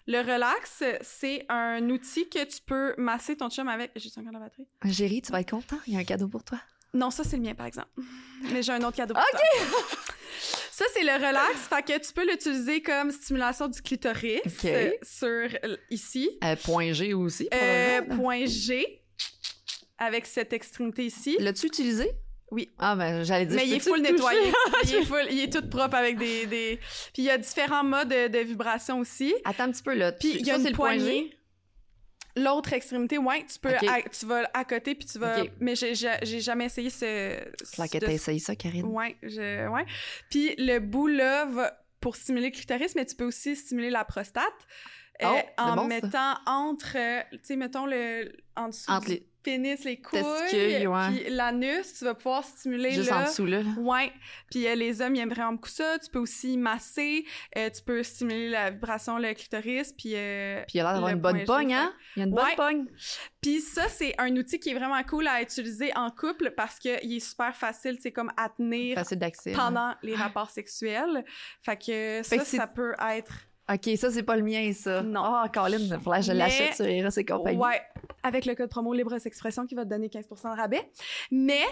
[0.06, 3.92] le relax, c'est un outil que tu peux masser ton chum avec.
[3.96, 4.66] J'ai encore la batterie?
[4.84, 5.78] Géry, tu vas être content.
[5.86, 6.58] Il y a un cadeau pour toi.
[6.92, 7.88] Non, ça, c'est le mien, par exemple.
[8.52, 9.40] Mais j'ai un autre cadeau pour toi.
[10.70, 11.56] Ça, c'est le relax.
[11.68, 14.64] Fait que tu peux l'utiliser comme stimulation du clitoris Ok.
[14.64, 15.48] euh, sur
[15.88, 16.28] ici.
[16.42, 17.48] Euh, point G aussi.
[17.54, 19.00] Euh, point G
[19.96, 21.36] avec cette extrémité ici.
[21.38, 22.10] L'as-tu utilisé?
[22.50, 22.70] Oui.
[22.78, 23.56] Ah, ben, j'allais dire.
[23.56, 24.38] Mais il est full nettoyé.
[24.84, 26.76] il, est full- il est tout propre avec des, des...
[27.12, 29.34] Puis il y a différents modes de, de vibration aussi.
[29.44, 30.12] Attends un petit peu, là.
[30.12, 31.36] Puis il y a c'est une poignée.
[32.36, 35.44] L'autre extrémité, ouais, tu peux, à- tu vas à côté puis tu vas.
[35.60, 35.94] Mais j'ai
[36.40, 36.96] jamais essayé ce.
[37.76, 38.86] Fait que de- t'as essayé ça, Karine.
[38.86, 39.86] Ouais, je, ouais.
[40.30, 44.04] Puis le bout là va pour stimuler le clitoris, mais tu peux aussi stimuler la
[44.04, 44.44] prostate
[45.22, 45.86] euh, Oh, c'est en bon, ça.
[45.88, 51.08] mettant entre, euh, tu sais, mettons le en dessous Entre les- pénis, les couilles, ouais.
[51.10, 53.18] puis l'anus, tu vas pouvoir stimuler Juste là.
[53.20, 53.60] en dessous, là.
[53.76, 54.10] Ouais.
[54.50, 55.98] Puis euh, les hommes, ils aiment vraiment beaucoup ça.
[56.00, 57.24] Tu peux aussi masser,
[57.56, 60.14] euh, tu peux stimuler la vibration, le clitoris, puis...
[60.16, 61.92] euh, Puis il a l'air d'avoir une bonne pogne, hein?
[62.16, 62.56] Il y a une bonne Ouais.
[62.56, 62.86] pogne.
[63.40, 66.90] Puis ça, c'est un outil qui est vraiment cool à utiliser en couple parce qu'il
[67.14, 69.18] est super facile, c'est comme à tenir Facile
[69.54, 71.24] pendant les rapports sexuels.
[71.62, 73.32] Fait que Fait ça, que ça peut être...
[73.72, 75.02] OK, ça, c'est pas le mien, ça.
[75.02, 75.22] Non.
[75.24, 77.58] Ah, Colin, faudrait que je l'achète sur Eros et compagnie.
[77.58, 77.80] Ouais,
[78.22, 80.90] avec le code promo Libre Expression qui va te donner 15 de rabais.
[81.30, 81.62] Mais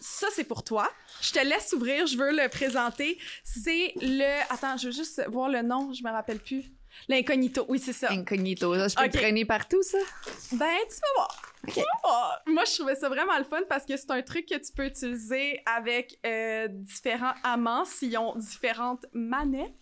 [0.00, 0.88] ça, c'est pour toi.
[1.20, 3.18] Je te laisse ouvrir, je veux le présenter.
[3.44, 4.52] C'est le...
[4.52, 6.64] Attends, je veux juste voir le nom, je me rappelle plus.
[7.08, 8.10] L'incognito, oui, c'est ça.
[8.10, 8.74] Incognito.
[8.74, 9.14] Ça, je peux Ok.
[9.14, 9.98] le traîner partout, ça?
[10.52, 11.42] Ben, tu vas voir.
[11.68, 12.42] Tu vas voir.
[12.46, 14.86] Moi, je trouvais ça vraiment le fun parce que c'est un truc que tu peux
[14.86, 19.74] utiliser avec euh, différents amants s'ils ont différentes manettes.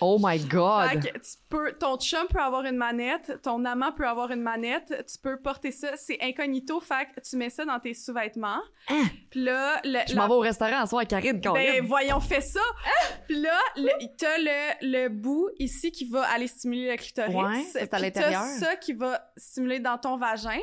[0.00, 0.90] Oh my God!
[0.90, 4.42] Fait que tu peux, ton chum peut avoir une manette, ton amant peut avoir une
[4.42, 8.60] manette, tu peux porter ça, c'est incognito, fait que tu mets ça dans tes sous-vêtements.
[8.88, 9.02] Hein?
[9.30, 11.54] Puis là, le, Je la- m'en vais au restaurant ce soir, Karine, Colin.
[11.54, 12.60] ben voyons, fais ça.
[13.26, 13.58] Puis là,
[14.18, 17.34] t'as le, le bout ici qui va aller stimuler le clitoris.
[17.34, 18.42] Ouais, c'est à l'intérieur.
[18.42, 20.58] T'as ça qui va stimuler dans ton vagin.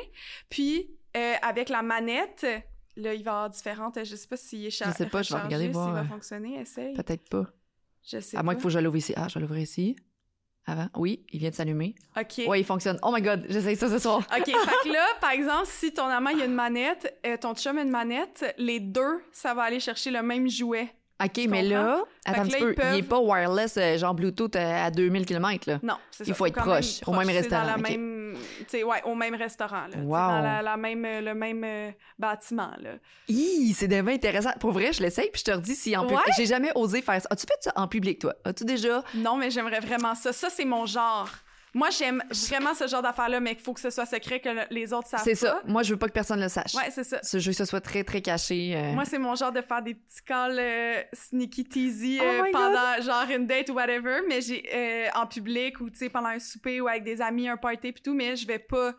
[0.48, 2.46] Puis euh, avec la manette,
[2.96, 3.98] là, il va y avoir différentes.
[4.04, 6.04] Je sais pas s'il est char- Je sais pas, je vais regarder voir, va euh,
[6.04, 6.60] fonctionner.
[6.60, 6.94] Essaye.
[6.94, 7.46] Peut-être pas.
[8.10, 9.12] Je sais À moins qu'il faut que je l'ouvre ici.
[9.16, 9.96] Ah, je vais l'ouvrir ici.
[10.66, 10.88] Avant.
[10.96, 11.94] Oui, il vient de s'allumer.
[12.18, 12.42] Ok.
[12.46, 12.98] Ouais, il fonctionne.
[13.02, 14.18] Oh my God, j'essaye ça ce soir.
[14.18, 17.54] OK, fait que là, par exemple, si ton amant il a une manette, euh, ton
[17.54, 20.88] chum a une manette, les deux, ça va aller chercher le même jouet.
[21.24, 22.70] OK, mais là, attends un petit peu.
[22.70, 25.80] ils peuvent- Il est pas wireless, euh, genre Bluetooth euh, à 2000 km, là.
[25.82, 26.30] Non, c'est ça.
[26.30, 28.17] Il faut être proche, au même C'est restaurant, Dans la même,
[28.72, 29.98] ouais, au même restaurant, là.
[29.98, 30.10] Wow.
[30.10, 32.90] Dans la, la même, euh, le même euh, bâtiment, là.
[33.74, 34.50] C'est vraiment intéressant.
[34.60, 36.26] Pour vrai, je l'essaye, puis je te redis si en public.
[36.26, 36.32] Ouais?
[36.36, 37.28] J'ai jamais osé faire ça.
[37.30, 38.34] As-tu fait ça en public, toi?
[38.44, 39.04] As-tu déjà.
[39.14, 40.32] Non, mais j'aimerais vraiment ça.
[40.32, 41.28] Ça, c'est mon genre.
[41.74, 44.62] Moi, j'aime vraiment ce genre d'affaires-là, mais il faut que ce soit secret, que le-
[44.70, 45.60] les autres savent C'est ça.
[45.66, 46.74] Moi, je veux pas que personne le sache.
[46.74, 47.18] Ouais, c'est ça.
[47.22, 48.74] Ce jeu, que ce soit très, très caché.
[48.76, 48.92] euh.
[48.92, 52.50] Moi, c'est mon genre de faire des petits calls euh, sneaky teasy Oh euh, my
[52.52, 56.28] pendant genre une date ou whatever, mais j'ai euh, en public ou tu sais pendant
[56.28, 58.94] un souper ou avec des amis, un party puis tout, mais je vais pas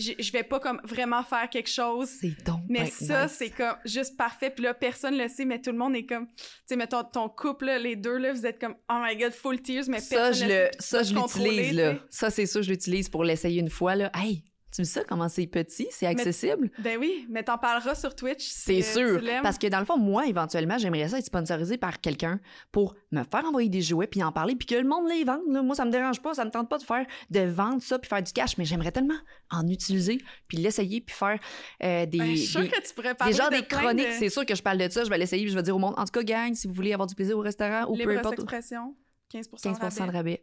[0.00, 2.08] je je vais pas comme vraiment faire quelque chose.
[2.20, 2.60] c'est donc.
[2.68, 3.34] Mais ça, nice.
[3.38, 4.50] c'est comme juste parfait.
[4.50, 7.28] Puis là, personne le sait, mais tout le monde est comme, tu sais, mettons ton
[7.28, 10.16] couple, là, les deux, là, vous êtes comme, oh my god, full tears, mais Ça,
[10.16, 11.94] personne je le le, sait, ça, je l'utilise, là.
[12.10, 14.10] Ça, c'est sûr, je l'utilise pour l'essayer une fois, là.
[14.14, 16.70] Hey, tu sais ça, comment c'est petit, c'est accessible?
[16.78, 18.46] Ben oui, mais t'en parleras sur Twitch.
[18.48, 19.28] C'est si, euh, sûr.
[19.42, 22.38] Parce que dans le fond, moi, éventuellement, j'aimerais ça être sponsorisé par quelqu'un
[22.72, 25.42] pour me faire envoyer des jouets puis en parler puis que le monde les vende.
[25.48, 25.62] là.
[25.62, 28.08] Moi, ça me dérange pas, ça me tente pas de faire de vendre ça puis
[28.08, 29.18] faire du cash, mais j'aimerais tellement
[29.50, 30.18] en utiliser
[30.48, 31.38] puis l'essayer puis faire
[31.82, 34.06] euh, des, Ben, je suis des, que tu pourrais parler des genres de des chroniques.
[34.06, 35.74] de- C'est sûr que je parle de ça, je vais l'essayer puis je vais dire
[35.74, 35.94] au monde.
[35.96, 38.34] En tout cas, gang, si vous voulez avoir du plaisir au restaurant ou peu importe,
[38.38, 38.94] expression,
[39.30, 40.42] 15, 15 de rabais.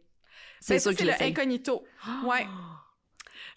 [0.60, 1.82] C'est sûr que c'est le incognito.
[2.26, 2.46] Ouais.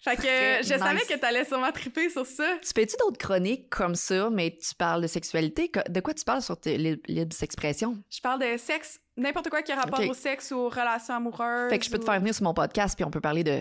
[0.02, 2.56] Fait que Très je savais que t'allais sûrement triper sur ça.
[2.60, 5.70] Tu fais-tu d'autres chroniques comme ça, mais tu parles de sexualité?
[5.88, 7.96] De quoi tu parles sur tes li- libre expression?
[8.10, 11.70] Je parle de sexe, n'importe quoi qui a rapport au sexe ou aux relations amoureuses.
[11.70, 13.60] Fait que je peux te faire venir sur mon podcast, puis on peut parler de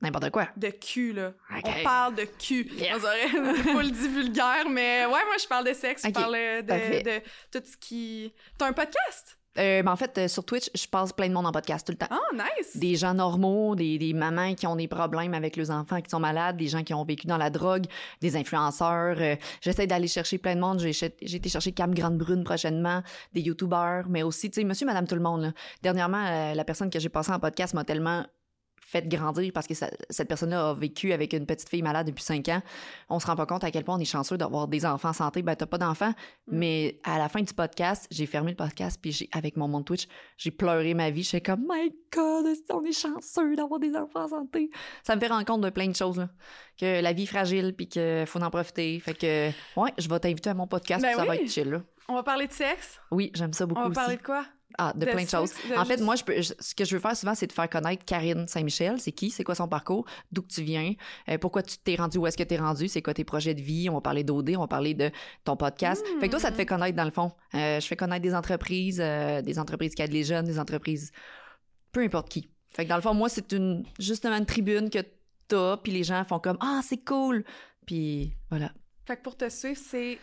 [0.00, 0.46] n'importe quoi.
[0.56, 1.32] De cul, là.
[1.64, 2.70] On parle de cul.
[2.72, 2.96] Yeah.
[2.96, 6.02] On dirait pas le dit vulgaire, mais ouais, moi, je parle de sexe.
[6.06, 7.20] Je parle de, de
[7.50, 8.32] tout ce qui.
[8.56, 9.39] T'as un podcast?
[9.58, 11.92] Euh, ben en fait, euh, sur Twitch, je passe plein de monde en podcast tout
[11.92, 12.06] le temps.
[12.12, 12.76] Oh, nice!
[12.76, 16.20] Des gens normaux, des, des mamans qui ont des problèmes avec leurs enfants qui sont
[16.20, 17.86] malades, des gens qui ont vécu dans la drogue,
[18.20, 19.16] des influenceurs.
[19.18, 20.78] euh, J'essaie d'aller chercher plein de monde.
[20.80, 25.06] J'ai été chercher Cam Grande Brune prochainement, des youtubeurs, mais aussi, tu sais, monsieur, madame,
[25.08, 25.42] tout le monde.
[25.42, 25.52] là.
[25.82, 28.24] Dernièrement, la personne que j'ai passée en podcast m'a tellement
[28.90, 32.24] fait grandir parce que ça- cette personne-là a vécu avec une petite fille malade depuis
[32.24, 32.60] cinq ans.
[33.08, 35.12] On se rend pas compte à quel point on est chanceux d'avoir des enfants en
[35.12, 35.42] santé.
[35.42, 36.12] Ben, t'as pas d'enfants,
[36.48, 39.84] mais à la fin du podcast, j'ai fermé le podcast puis j'ai, avec mon monde
[39.84, 41.22] Twitch, j'ai pleuré ma vie.
[41.22, 44.70] J'étais comme, my God, on est chanceux d'avoir des enfants en santé?
[45.04, 46.28] Ça me fait rendre compte de plein de choses, là.
[46.78, 48.98] Que la vie est fragile puis qu'il faut en profiter.
[49.00, 51.70] Fait que, ouais, je vais t'inviter à mon podcast Ben puis ça va être chill,
[51.70, 51.82] là.
[52.08, 52.98] On va parler de sexe?
[53.12, 53.94] Oui, j'aime ça beaucoup On va aussi.
[53.94, 54.44] parler de quoi?
[54.78, 55.52] Ah, de, de plein de choses.
[55.68, 57.52] de En fait, moi, je peux, je- ce que je veux faire souvent, c'est de
[57.52, 59.00] faire connaître Karine Saint-Michel.
[59.00, 59.30] C'est qui?
[59.30, 60.06] C'est quoi son parcours?
[60.32, 60.94] D'où que tu viens?
[61.28, 62.18] Euh, pourquoi tu t'es rendu?
[62.18, 62.88] Où est-ce que tu es rendu?
[62.88, 63.88] C'est quoi tes projets de vie?
[63.90, 65.10] On va parler d'OD, on va parler de
[65.44, 66.04] ton podcast.
[66.20, 67.32] Fait que toi, ça te fait connaître dans le fond.
[67.54, 71.10] Euh, je fais connaître des entreprises, euh, des entreprises qui aident les jeunes, des entreprises...
[71.92, 72.48] Peu importe qui.
[72.70, 75.00] Fait que dans le fond, moi, c'est une justement une tribune que
[75.48, 77.44] t'as, puis les gens font comme «Ah, c'est cool!»
[77.86, 78.70] Puis voilà.
[79.06, 80.18] Fait que pour te suivre, c'est,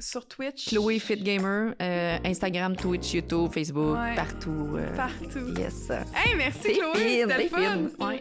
[0.00, 0.68] sur Twitch.
[0.68, 4.76] Chloé Fit Gamer, euh, Instagram, Twitch, YouTube, Facebook, partout.
[4.76, 5.54] Euh, partout.
[5.56, 5.90] Yes.
[6.14, 7.90] Hey, merci Chloé, c'était le fun.
[8.00, 8.20] Ouais.